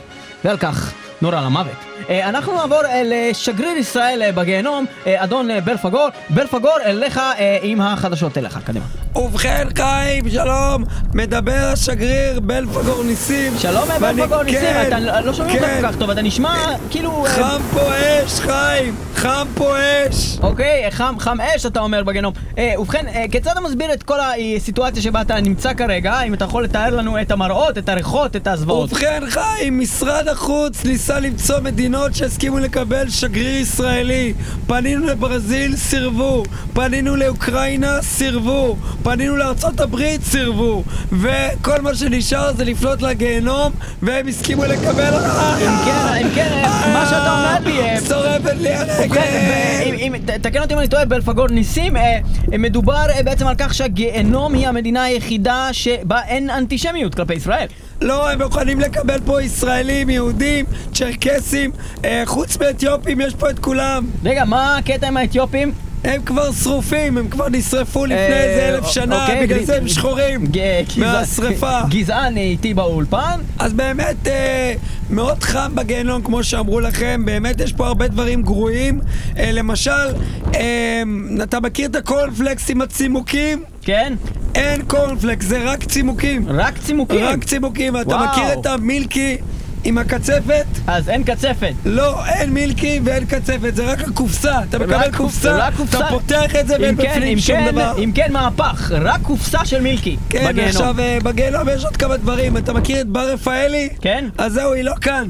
ועל 0.45 0.57
כך 0.57 0.93
נורה 1.21 1.41
למוות. 1.41 1.77
אנחנו 2.09 2.53
נעבור 2.53 2.81
לשגריר 3.05 3.77
ישראל 3.77 4.31
בגיהנום, 4.31 4.85
אדון 5.05 5.47
בלפגור. 5.63 6.07
בלפגור, 6.29 6.77
אליך 6.85 7.19
עם 7.61 7.81
החדשות 7.81 8.37
אליך, 8.37 8.59
קדימה. 8.65 9.00
ובכן 9.15 9.67
חיים, 9.77 10.29
שלום, 10.29 10.83
מדבר 11.13 11.69
השגריר 11.73 12.39
בלפגור 12.39 13.03
ניסים. 13.03 13.53
שלום 13.57 13.91
אה, 13.91 13.99
בלפגור 13.99 14.43
ניסים, 14.43 14.61
כן, 14.61 14.83
אתה 14.87 15.21
לא 15.21 15.33
שומעים 15.33 15.57
אותך 15.57 15.67
כן. 15.67 15.81
כל 15.81 15.87
כך 15.87 15.95
טוב, 15.95 16.09
אתה 16.09 16.21
נשמע 16.21 16.75
כאילו... 16.89 17.25
אה, 17.25 17.29
חם 17.29 17.61
פה 17.73 17.81
אש, 18.25 18.39
חיים, 18.39 18.95
חם 19.15 19.47
פה 19.55 19.75
אש. 19.77 20.37
אוקיי, 20.43 20.91
חם, 20.91 21.15
חם 21.19 21.37
אש 21.41 21.65
אתה 21.65 21.79
אומר 21.79 22.03
בגיהנום. 22.03 22.33
אה, 22.57 22.73
ובכן, 22.79 23.07
אה, 23.07 23.25
כיצד 23.31 23.51
אתה 23.51 23.61
מסביר 23.61 23.93
את 23.93 24.03
כל 24.03 24.17
הסיטואציה 24.19 25.01
שבה 25.01 25.21
אתה 25.21 25.41
נמצא 25.41 25.73
כרגע? 25.73 26.21
אם 26.21 26.33
אתה 26.33 26.45
יכול 26.45 26.63
לתאר 26.63 26.95
לנו 26.95 27.21
את 27.21 27.31
המראות, 27.31 27.77
את 27.77 27.89
הריחות, 27.89 28.35
את 28.35 28.47
הזוועות. 28.47 28.93
ובכן 28.93 29.23
חיים, 29.29 29.79
משרד 29.79 30.27
החוץ 30.27 30.85
ניסה 30.85 31.19
למצוא 31.19 31.59
מדינות 31.59 32.15
שהסכימו 32.15 32.59
לקבל 32.59 33.09
שגריר 33.09 33.55
ישראלי. 33.61 34.33
פנינו 34.67 35.05
לברזיל, 35.05 35.75
סירבו. 35.75 36.43
פנינו 36.73 37.15
לאוקראינה, 37.15 38.01
סירבו. 38.01 38.77
פנינו 39.03 39.37
לארצות 39.37 39.79
הברית, 39.79 40.21
סירבו. 40.23 40.83
וכל 41.11 41.81
מה 41.81 41.95
שנשאר 41.95 42.53
זה 42.53 42.65
לפנות 42.65 43.01
לגיהנום, 43.01 43.71
והם 44.01 44.27
הסכימו 44.27 44.65
לקבל. 44.65 45.13
אם 45.61 45.85
כן, 45.85 46.25
אם 46.25 46.27
כן, 46.35 46.49
אה, 46.53 46.93
מה 46.93 47.05
שאתה 47.05 47.33
אומר 47.33 47.71
לי... 47.71 47.81
אה, 47.81 47.97
שורפת 48.07 48.55
לי 48.59 48.73
הרגל. 48.73 49.21
ת- 50.25 50.29
תקן 50.31 50.61
אותי 50.61 50.73
אם 50.73 50.79
אני 50.79 50.87
טועה, 50.87 51.05
בלפגור 51.05 51.47
ניסים, 51.47 51.97
אה, 51.97 52.01
אה, 52.01 52.17
מדובר 52.57 53.05
אה, 53.09 53.23
בעצם 53.23 53.47
על 53.47 53.55
כך 53.57 53.73
שהגיהנום 53.73 54.53
היא 54.53 54.67
המדינה 54.67 55.03
היחידה 55.03 55.69
שבה 55.71 56.19
אין 56.27 56.49
אנטישמיות 56.49 57.15
כלפי 57.15 57.33
ישראל. 57.33 57.67
לא, 58.01 58.29
הם 58.31 58.41
מוכנים 58.41 58.79
לקבל 58.79 59.17
פה 59.25 59.41
ישראלים, 59.41 60.09
יהודים, 60.09 60.65
צ'רקסים, 60.93 61.71
אה, 62.05 62.23
חוץ 62.25 62.57
מאתיופים 62.57 63.21
יש 63.21 63.33
פה 63.35 63.49
את 63.49 63.59
כולם. 63.59 64.05
רגע, 64.23 64.45
מה 64.45 64.77
הקטע 64.77 65.07
עם 65.07 65.17
האתיופים? 65.17 65.71
הם 66.03 66.21
כבר 66.21 66.51
שרופים, 66.51 67.17
הם 67.17 67.27
כבר 67.27 67.49
נשרפו 67.49 68.05
לפני 68.05 68.15
אה, 68.17 68.43
איזה 68.43 68.69
אלף 68.77 68.87
שנה, 68.87 69.21
אוקיי, 69.25 69.43
בגלל 69.47 69.63
זה 69.63 69.77
הם 69.77 69.87
שחורים. 69.87 70.45
גזע- 70.45 70.97
מהשרפה. 70.99 71.79
גזען 71.99 72.37
איתי 72.37 72.73
באולפן. 72.73 73.39
אז 73.59 73.73
באמת 73.73 74.27
אה, 74.27 74.73
מאוד 75.09 75.43
חם 75.43 75.71
בגיהנום 75.75 76.21
כמו 76.21 76.43
שאמרו 76.43 76.79
לכם, 76.79 77.21
באמת 77.25 77.61
יש 77.61 77.73
פה 77.73 77.87
הרבה 77.87 78.07
דברים 78.07 78.41
גרועים. 78.41 78.99
אה, 79.37 79.51
למשל, 79.51 79.91
אה, 80.55 81.03
אתה 81.43 81.59
מכיר 81.59 81.89
את 81.89 81.95
הקורנפלקס 81.95 82.69
עם 82.69 82.81
הצימוקים? 82.81 83.63
כן? 83.81 84.13
אין 84.55 84.81
קורנפלקס, 84.81 85.45
זה 85.45 85.63
רק 85.63 85.83
צימוקים. 85.83 86.45
רק 86.49 86.77
צימוקים. 86.77 87.19
רק 87.25 87.43
צימוקים. 87.43 87.97
אתה 87.97 88.09
וואו. 88.09 88.25
מכיר 88.29 88.59
את 88.59 88.65
המילקי 88.65 89.37
עם 89.83 89.97
הקצפת? 89.97 90.65
אז 90.87 91.09
אין 91.09 91.23
קצפת. 91.23 91.73
לא, 91.85 92.25
אין 92.25 92.49
מילקי 92.49 92.99
ואין 93.03 93.25
קצפת, 93.25 93.75
זה 93.75 93.91
רק 93.91 94.01
הקופסה. 94.01 94.63
אתה 94.69 94.79
מקבל 94.79 94.95
רק 94.95 95.15
קופסה. 95.15 95.67
אתה 95.67 96.07
פותח 96.09 96.55
את 96.55 96.67
זה 96.67 96.75
ואין 96.79 96.95
כן, 96.95 97.11
בפנים 97.11 97.39
שום 97.39 97.55
כן, 97.55 97.71
דבר. 97.71 97.93
אם 98.03 98.11
כן 98.15 98.33
מהפך, 98.33 98.91
רק 99.01 99.21
קופסה 99.21 99.65
של 99.65 99.81
מילקי. 99.81 100.17
כן. 100.29 100.59
עכשיו 100.59 100.99
אה, 100.99 101.17
בגיהנום 101.23 101.69
יש 101.69 101.85
עוד 101.85 101.97
כמה 101.97 102.17
דברים. 102.17 102.57
אתה 102.57 102.73
מכיר 102.73 103.01
את 103.01 103.07
בר 103.07 103.33
רפאלי? 103.33 103.89
כן. 104.01 104.25
אז 104.37 104.53
זהו, 104.53 104.73
היא 104.73 104.83
לא 104.83 104.93
כאן. 105.01 105.29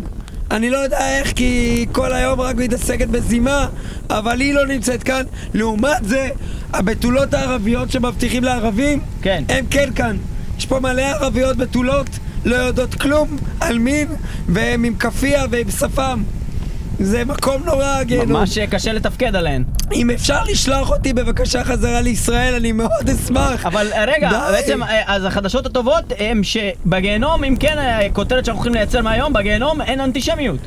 אני 0.51 0.69
לא 0.69 0.77
יודע 0.77 1.17
איך, 1.17 1.33
כי 1.35 1.85
כל 1.91 2.13
היום 2.13 2.41
רק 2.41 2.55
מתעסקת 2.55 3.07
בזימה, 3.07 3.67
אבל 4.09 4.39
היא 4.39 4.53
לא 4.53 4.65
נמצאת 4.67 5.03
כאן. 5.03 5.23
לעומת 5.53 6.03
זה, 6.03 6.29
הבתולות 6.73 7.33
הערביות 7.33 7.91
שמבטיחים 7.91 8.43
לערבים, 8.43 8.99
כן. 9.21 9.43
הם 9.49 9.65
כן 9.69 9.89
כאן. 9.95 10.17
יש 10.57 10.65
פה 10.65 10.79
מלא 10.79 11.01
ערביות 11.01 11.57
בתולות, 11.57 12.07
לא 12.45 12.55
יודעות 12.55 12.95
כלום 12.95 13.37
על 13.59 13.79
מין, 13.79 14.07
והם 14.49 14.83
עם 14.83 14.95
כאפיה 14.95 15.45
ועם 15.51 15.71
שפם. 15.71 16.23
זה 16.99 17.25
מקום 17.25 17.63
נורא, 17.65 17.85
הגיהנום. 17.85 18.31
ממש 18.31 18.57
קשה 18.57 18.93
לתפקד 18.93 19.35
עליהן. 19.35 19.63
אם 19.93 20.09
אפשר 20.09 20.43
לשלוח 20.43 20.89
אותי 20.89 21.13
בבקשה 21.13 21.63
חזרה 21.63 22.01
לישראל, 22.01 22.53
אני 22.55 22.71
מאוד 22.71 23.09
אשמח. 23.09 23.65
אבל 23.65 23.87
אה, 23.93 24.05
רגע, 24.05 24.29
די. 24.29 24.51
בעצם, 24.51 24.83
אה, 24.83 25.15
אז 25.15 25.25
החדשות 25.25 25.65
הטובות 25.65 26.03
הם 26.17 26.41
שבגיהנום, 26.43 27.43
אם 27.43 27.55
כן, 27.59 27.77
הכותרת 27.79 28.45
שאנחנו 28.45 28.63
הולכים 28.63 28.73
לייצר 28.73 29.01
מהיום, 29.01 29.33
בגיהנום 29.33 29.81
אין 29.81 30.01
אנטישמיות. 30.01 30.59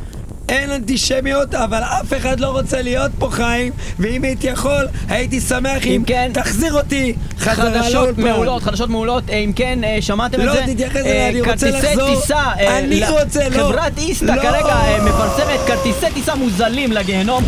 אין 0.48 0.70
אנטישמיות, 0.70 1.54
אבל 1.54 1.78
אף 1.82 2.12
אחד 2.16 2.40
לא 2.40 2.46
רוצה 2.48 2.82
להיות 2.82 3.10
פה 3.18 3.28
חיים, 3.30 3.72
ואם 3.98 4.22
הייתי 4.24 4.46
יכול, 4.46 4.86
הייתי 5.08 5.40
שמח 5.40 5.86
אם 5.86 5.92
אם 5.92 6.04
כן, 6.04 6.30
תחזיר 6.34 6.74
אותי 6.74 7.14
חזרה 7.38 7.54
חדשות 7.72 7.92
לאולפן. 7.94 8.22
מעולות, 8.22 8.62
חדשות 8.62 8.88
מעולות, 8.90 9.30
אם 9.30 9.52
כן, 9.56 9.84
אה, 9.84 9.96
שמעתם 10.00 10.40
את 10.40 10.44
לא, 10.44 10.52
זה? 10.54 10.62
תתייחס 10.74 10.96
אליי, 10.96 11.12
אה, 11.12 11.28
אני 11.28 11.40
רוצה 11.40 11.70
לחזור. 11.70 11.90
כרטיסי 11.92 12.20
טיסה, 12.20 12.36
אה, 12.60 12.78
אני 12.78 13.00
ל- 13.00 13.04
רוצה, 13.04 13.48
לא. 13.48 13.54
חברת 13.54 13.98
איסתא 13.98 14.24
לא. 14.24 14.42
כרגע 14.42 14.76
מפרסמת 15.04 15.60
כרטיסי 15.66 16.06
טיסה 16.14 16.34
מוזלים 16.34 16.92
לגיהנום. 16.92 17.44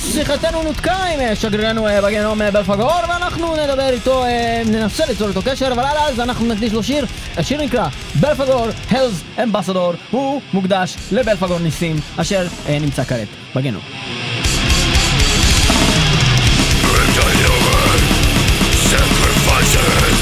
שיחתנו 0.00 0.62
נותקה 0.62 0.94
עם 0.94 1.20
אה, 1.20 1.36
שגרירנו 1.36 1.86
אה, 1.86 2.02
בגיהנום 2.02 2.42
אה, 2.42 2.50
בלפגור 2.50 2.92
ואנחנו 3.08 3.56
נדבר 3.56 3.88
איתו, 3.88 4.24
ננסה 4.66 5.06
ליצור 5.06 5.28
איתו 5.28 5.40
קשר 5.44 5.72
אבל 5.72 5.84
עד 5.84 5.96
אז 5.96 6.20
אנחנו 6.20 6.46
נקדיש 6.46 6.72
לו 6.72 6.82
שיר, 6.82 7.06
השיר 7.36 7.62
נקרא 7.62 7.88
בלפגור 8.20 8.66
הלס 8.90 9.22
אמבסדור 9.42 9.92
הוא 10.10 10.40
מוקדש 10.52 10.96
לבלפגור 11.12 11.58
ניסים 11.58 11.96
אשר 12.16 12.46
נמצא 12.68 13.04
כעת 13.04 13.28
בגיהנום. 13.54 13.82
Sacrifices 18.90 20.19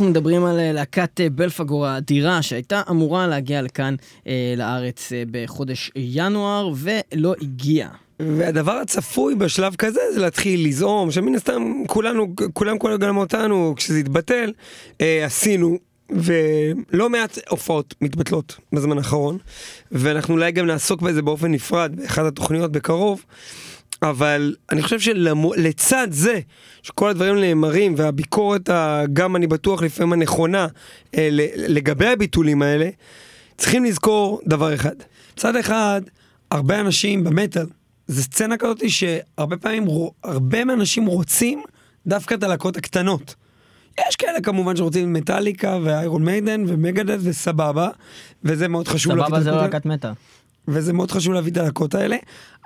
אנחנו 0.00 0.10
מדברים 0.10 0.44
על 0.44 0.60
אה, 0.60 0.72
להקת 0.72 1.20
אה, 1.20 1.30
בלפגור 1.30 1.86
האדירה 1.86 2.42
שהייתה 2.42 2.82
אמורה 2.90 3.26
להגיע 3.26 3.62
לכאן 3.62 3.94
אה, 4.26 4.54
לארץ 4.56 5.12
אה, 5.12 5.22
בחודש 5.30 5.90
ינואר 5.96 6.70
ולא 6.74 7.34
הגיעה. 7.42 7.88
והדבר 8.20 8.72
הצפוי 8.72 9.34
בשלב 9.34 9.74
כזה 9.74 10.00
זה 10.14 10.20
להתחיל 10.20 10.66
לזעום, 10.66 11.10
שמן 11.10 11.34
הסתם 11.34 11.72
כולנו, 11.86 12.34
כולם 12.52 12.78
כולם 12.78 12.98
גם 12.98 13.16
אותנו, 13.16 13.74
כשזה 13.76 13.98
התבטל, 13.98 14.52
אה, 15.00 15.24
עשינו. 15.24 15.78
ולא 16.10 17.10
מעט 17.10 17.38
הופעות 17.48 17.94
מתבטלות 18.00 18.58
בזמן 18.72 18.98
האחרון, 18.98 19.38
ואנחנו 19.92 20.34
אולי 20.34 20.52
גם 20.52 20.66
נעסוק 20.66 21.02
בזה 21.02 21.22
באופן 21.22 21.52
נפרד 21.52 21.96
באחת 21.96 22.24
התוכניות 22.24 22.72
בקרוב, 22.72 23.24
אבל 24.02 24.54
אני 24.72 24.82
חושב 24.82 25.00
שלצד 25.00 26.08
זה, 26.10 26.40
שכל 26.82 27.08
הדברים 27.08 27.40
נאמרים, 27.40 27.94
והביקורת, 27.96 28.70
גם 29.12 29.36
אני 29.36 29.46
בטוח 29.46 29.82
לפעמים 29.82 30.12
הנכונה, 30.12 30.66
אה, 31.14 31.28
לגבי 31.56 32.06
הביטולים 32.06 32.62
האלה, 32.62 32.88
צריכים 33.56 33.84
לזכור 33.84 34.40
דבר 34.46 34.74
אחד. 34.74 34.94
מצד 35.34 35.56
אחד, 35.56 36.02
הרבה 36.50 36.80
אנשים 36.80 37.24
במטאל, 37.24 37.66
זה 38.06 38.22
סצנה 38.22 38.56
כזאת 38.56 38.82
שהרבה 38.88 39.56
פעמים, 39.56 39.86
הרבה 40.24 40.64
מהאנשים 40.64 41.06
רוצים 41.06 41.62
דווקא 42.06 42.34
את 42.34 42.42
הלהקות 42.42 42.76
הקטנות. 42.76 43.34
יש 44.08 44.16
כאלה 44.16 44.40
כמובן 44.40 44.76
שרוצים 44.76 45.12
מטאליקה 45.12 45.78
ואיירון 45.82 46.24
מיידן 46.24 46.64
ומגדס 46.66 47.20
וסבבה, 47.24 47.88
וזה 48.44 48.68
מאוד 48.68 48.88
חשוב 48.88 49.12
סבבה 49.12 49.40
זה 49.40 49.50
לא. 49.50 49.56
להקת 49.56 49.86
מטאל. 49.86 50.10
וזה 50.68 50.92
מאוד 50.92 51.10
חשוב 51.10 51.32
להביא 51.32 51.52
את 51.52 51.56
הלהקות 51.56 51.94
האלה, 51.94 52.16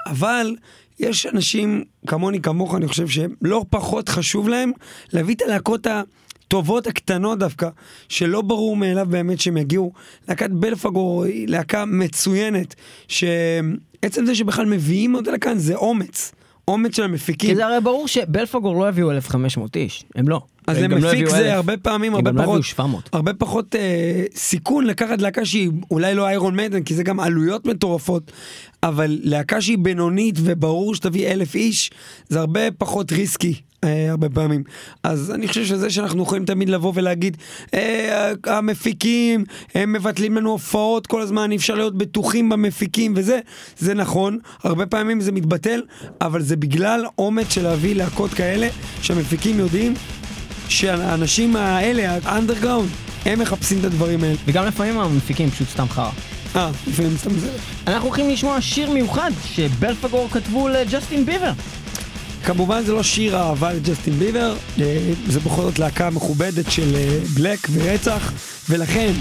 אבל 0.07 0.57
יש 1.01 1.27
אנשים 1.27 1.85
כמוני, 2.07 2.41
כמוך, 2.41 2.75
אני 2.75 2.89
חושב 2.89 3.09
שהם 3.09 3.35
לא 3.43 3.65
פחות 3.71 4.09
חשוב 4.09 4.49
להם 4.49 4.73
להביא 5.13 5.35
את 5.35 5.43
הלהקות 5.43 5.87
הטובות 5.87 6.87
הקטנות 6.87 7.39
דווקא, 7.39 7.69
שלא 8.09 8.43
ברור 8.43 8.77
מאליו 8.77 9.07
באמת 9.11 9.41
שהם 9.41 9.57
יגיעו. 9.57 9.93
להקת 10.29 10.51
בלפגור 10.51 11.25
היא 11.25 11.49
להקה 11.49 11.85
מצוינת, 11.85 12.75
שעצם 13.09 14.27
זה 14.27 14.35
שבכלל 14.35 14.67
מביאים 14.67 15.15
אותה 15.15 15.31
לכאן 15.31 15.59
זה 15.59 15.75
אומץ. 15.75 16.33
אומץ 16.69 16.97
של 16.97 17.03
המפיקים. 17.03 17.51
כי 17.51 17.57
זה 17.57 17.67
הרי 17.67 17.81
ברור 17.81 18.09
שבלפגור 18.09 18.81
לא 18.81 18.89
יביאו 18.89 19.11
1,500 19.11 19.77
איש, 19.77 20.05
הם 20.15 20.29
לא. 20.29 20.41
אז 20.67 20.79
לא 20.79 20.83
למפיק 20.83 21.13
יביאו 21.13 21.31
זה 21.31 21.39
1,000. 21.39 21.55
הרבה 21.55 21.77
פעמים 21.77 22.15
הרבה 22.15 22.31
לא 22.31 22.43
פחות, 22.43 22.49
יביאו 22.49 22.63
700. 22.63 23.11
הרבה 23.13 23.35
פחות 23.35 23.75
אה, 23.75 24.25
סיכון 24.35 24.87
לקחת 24.87 25.23
להקה 25.23 25.45
שהיא 25.45 25.71
אולי 25.91 26.15
לא 26.15 26.27
איירון 26.27 26.57
מיידן 26.57 26.83
כי 26.83 26.95
זה 26.95 27.03
גם 27.03 27.21
עלויות 27.21 27.67
מטורפות 27.67 28.33
אבל 28.83 29.19
להקה 29.23 29.61
שהיא 29.61 29.79
בינונית 29.79 30.35
וברור 30.39 30.95
שתביא 30.95 31.29
אלף 31.29 31.55
איש 31.55 31.91
זה 32.29 32.41
הרבה 32.41 32.71
פחות 32.71 33.13
ריסקי. 33.13 33.55
אה, 33.85 34.11
הרבה 34.11 34.29
פעמים. 34.29 34.63
אז 35.03 35.31
אני 35.31 35.49
חושב 35.49 35.65
שזה 35.65 35.91
שאנחנו 35.91 36.23
יכולים 36.23 36.45
תמיד 36.45 36.69
לבוא 36.69 36.93
ולהגיד 36.95 37.37
אה, 37.75 38.33
המפיקים 38.47 39.45
הם 39.75 39.93
מבטלים 39.93 40.37
לנו 40.37 40.51
הופעות 40.51 41.07
כל 41.07 41.21
הזמן 41.21 41.51
אי 41.51 41.57
אפשר 41.57 41.75
להיות 41.75 41.99
בטוחים 41.99 42.49
במפיקים 42.49 43.13
וזה 43.17 43.41
זה 43.79 43.95
נכון 43.95 44.39
הרבה 44.63 44.87
פעמים 44.87 45.21
זה 45.21 45.33
מתבטל 45.33 45.83
אבל 46.21 46.43
זה 46.43 46.57
בגלל 46.57 47.05
אומץ 47.19 47.49
של 47.49 47.63
להביא 47.63 47.95
להקות 47.95 48.31
כאלה 48.31 48.69
שהמפיקים 49.03 49.59
יודעים 49.59 49.95
שהאנשים 50.69 51.57
האלה, 51.57 52.19
האנדרגראונד, 52.25 52.89
הם 53.25 53.39
מחפשים 53.39 53.79
את 53.79 53.85
הדברים 53.85 54.25
האלה. 54.25 54.37
וגם 54.47 54.67
לפעמים 54.67 55.01
המפיקים 55.01 55.51
פשוט 55.51 55.69
סתם 55.69 55.87
חרא. 55.89 56.11
אה, 56.57 56.71
לפעמים 56.87 57.17
סתם 57.17 57.39
זה. 57.39 57.51
אנחנו 57.87 58.09
הולכים 58.09 58.31
לשמוע 58.31 58.61
שיר 58.61 58.91
מיוחד 58.91 59.31
שבלפגור 59.55 60.29
כתבו 60.31 60.69
לג'סטין 60.69 61.27
ביבר. 61.27 61.53
כמובן 62.45 62.83
זה 62.83 62.93
לא 62.93 63.03
שיר 63.03 63.37
אהבה 63.37 63.73
לג'סטין 63.73 64.15
ביבר, 64.15 64.57
אה, 64.81 64.99
זה 65.27 65.41
בכל 65.41 65.63
זאת 65.63 65.79
להקה 65.79 66.11
מכובדת 66.11 66.71
של 66.71 66.97
אה, 66.97 67.19
בלק 67.35 67.59
ורצח, 67.73 68.33
ולכן 68.69 69.13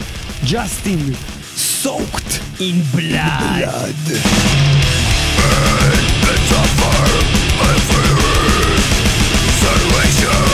ג'סטין 0.50 1.14
סוקט 1.58 2.26
אין 2.60 2.82
בלאד. 2.94 3.96
Just 10.24 10.53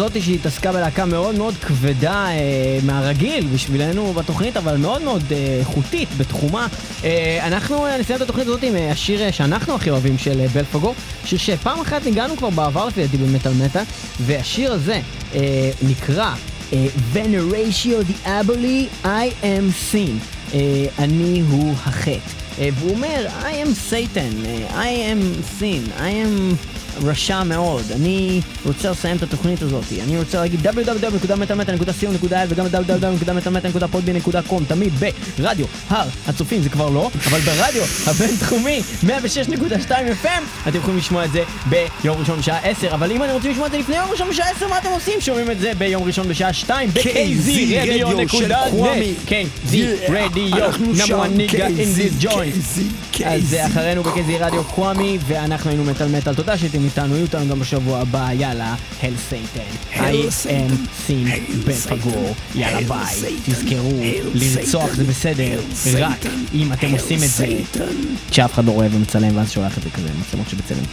הזאת 0.00 0.22
שהיא 0.22 0.34
התעסקה 0.34 0.72
בלהקה 0.72 1.04
מאוד 1.04 1.34
מאוד 1.34 1.54
כבדה 1.54 2.26
אה, 2.26 2.78
מהרגיל 2.82 3.46
בשבילנו 3.46 4.12
בתוכנית, 4.12 4.56
אבל 4.56 4.76
מאוד 4.76 5.02
מאוד 5.02 5.22
אה, 5.32 5.56
איכותית 5.60 6.08
בתחומה. 6.18 6.66
אה, 7.04 7.46
אנחנו 7.46 7.86
אה, 7.86 7.98
נסיים 7.98 8.16
את 8.16 8.22
התוכנית 8.22 8.46
הזאת 8.46 8.62
עם 8.62 8.76
אה, 8.76 8.90
השיר 8.90 9.22
אה, 9.22 9.32
שאנחנו 9.32 9.74
הכי 9.74 9.90
אוהבים 9.90 10.18
של 10.18 10.40
אה, 10.40 10.48
בלפגו, 10.48 10.94
שיר 11.24 11.38
שפעם 11.38 11.80
אחת 11.80 12.04
ניגענו 12.04 12.36
כבר 12.36 12.50
בעבר 12.50 12.86
לפי 12.86 13.02
דעתי 13.02 13.16
במטאל 13.16 13.52
מטה, 13.64 13.82
והשיר 14.20 14.72
הזה 14.72 15.00
אה, 15.34 15.70
נקרא 15.82 16.34
אה, 16.72 16.86
Veneratio 17.14 18.26
Diaboli 18.26 19.06
I 19.06 19.44
am 19.44 19.92
Sin. 19.92 20.24
אה, 20.54 20.58
אני 20.98 21.42
הוא 21.50 21.72
החטא. 21.72 22.18
אה, 22.58 22.68
והוא 22.74 22.90
אומר, 22.90 23.26
I 23.42 23.66
am 23.66 23.92
Satan, 23.92 24.46
אה, 24.46 24.82
I 24.82 25.14
am 25.14 25.60
sin, 25.60 26.00
I 26.00 26.10
am 26.10 26.56
רשע 27.04 27.42
מאוד, 27.42 27.84
אני 27.92 28.40
רוצה 28.64 28.90
לסיים 28.90 29.16
את 29.16 29.22
התוכנית 29.22 29.62
הזאת, 29.62 29.84
אני 30.04 30.18
רוצה 30.18 30.40
להגיד 30.40 30.66
www.מטאלמטה.co.il 30.66 32.34
וגם 32.48 32.66
www.מטאלמטה.podbean.com 32.66 34.62
תמיד 34.68 34.92
ברדיו 35.38 35.66
הר 35.88 36.08
הצופים, 36.26 36.62
זה 36.62 36.68
כבר 36.68 36.90
לא, 36.90 37.10
אבל 37.26 37.40
ברדיו 37.40 37.82
הבינתחומי 38.06 38.82
106.2 39.02 39.08
FM 40.22 40.42
אתם 40.68 40.78
יכולים 40.78 40.98
לשמוע 40.98 41.24
את 41.24 41.32
זה 41.32 41.42
ביום 41.68 42.18
ראשון 42.18 42.38
בשעה 42.38 42.58
10, 42.58 42.94
אבל 42.94 43.12
אם 43.12 43.24
אתם 43.24 43.32
רוצים 43.32 43.50
לשמוע 43.50 43.66
את 43.66 43.72
זה 43.72 43.78
לפני 43.78 43.96
יום 43.96 44.10
ראשון 44.10 44.28
בשעה 44.30 44.50
10, 44.50 44.68
מה 44.68 44.78
אתם 44.78 44.88
עושים? 44.88 45.20
שומעים 45.20 45.50
את 45.50 45.60
זה 45.60 45.72
ביום 45.78 46.02
ראשון 46.04 46.28
בשעה 46.28 46.52
2 46.52 46.90
ב-KZ 46.90 47.50
רדיו 47.82 48.28
של 48.28 48.52
חוואמי. 48.70 49.14
KZ 49.26 49.76
רדיו, 50.08 50.70
in 51.80 51.96
this 51.96 52.24
joint. 52.24 52.54
KZ, 53.12 53.24
אז 53.24 53.48
זה 53.48 53.64
KZ. 53.64 53.66
אחרינו 53.66 54.02
ב 54.02 54.14
KZ 54.14 54.38
Radio 54.38 54.64
קוואמי, 54.64 55.18
ואנחנו 55.26 55.70
היינו 55.70 55.84
מטאל 55.84 56.08
מטאל. 56.08 56.34
תודה 56.34 56.58
שהייתם 56.58 56.79
איתנו, 56.84 57.14
יהיו 57.14 57.24
איתנו 57.24 57.48
גם 57.48 57.60
בשבוע 57.60 57.98
הבא, 57.98 58.28
יאללה, 58.32 58.74
hail 59.02 59.14
Satan. 59.28 59.94
I 59.94 59.98
am 60.46 60.74
sin 61.06 61.28
בלפגור, 61.66 62.34
יאללה 62.54 62.88
ביי. 62.88 63.36
תזכרו, 63.46 64.00
לרצוח 64.34 64.94
זה 64.94 65.04
בסדר, 65.04 65.60
רק 65.98 66.26
אם 66.54 66.72
אתם 66.72 66.90
עושים 66.90 67.22
את 67.24 67.30
זה, 67.30 67.46
שאף 68.30 68.54
אחד 68.54 68.64
לא 68.64 68.70
רואה 68.70 68.86
ומצלם 68.90 69.36
ואז 69.36 69.50
שולח 69.50 69.78
את 69.78 69.82
זה 69.82 69.90
כזה, 69.90 70.08
מצלמות 70.20 70.48
שבצלם. 70.48 70.84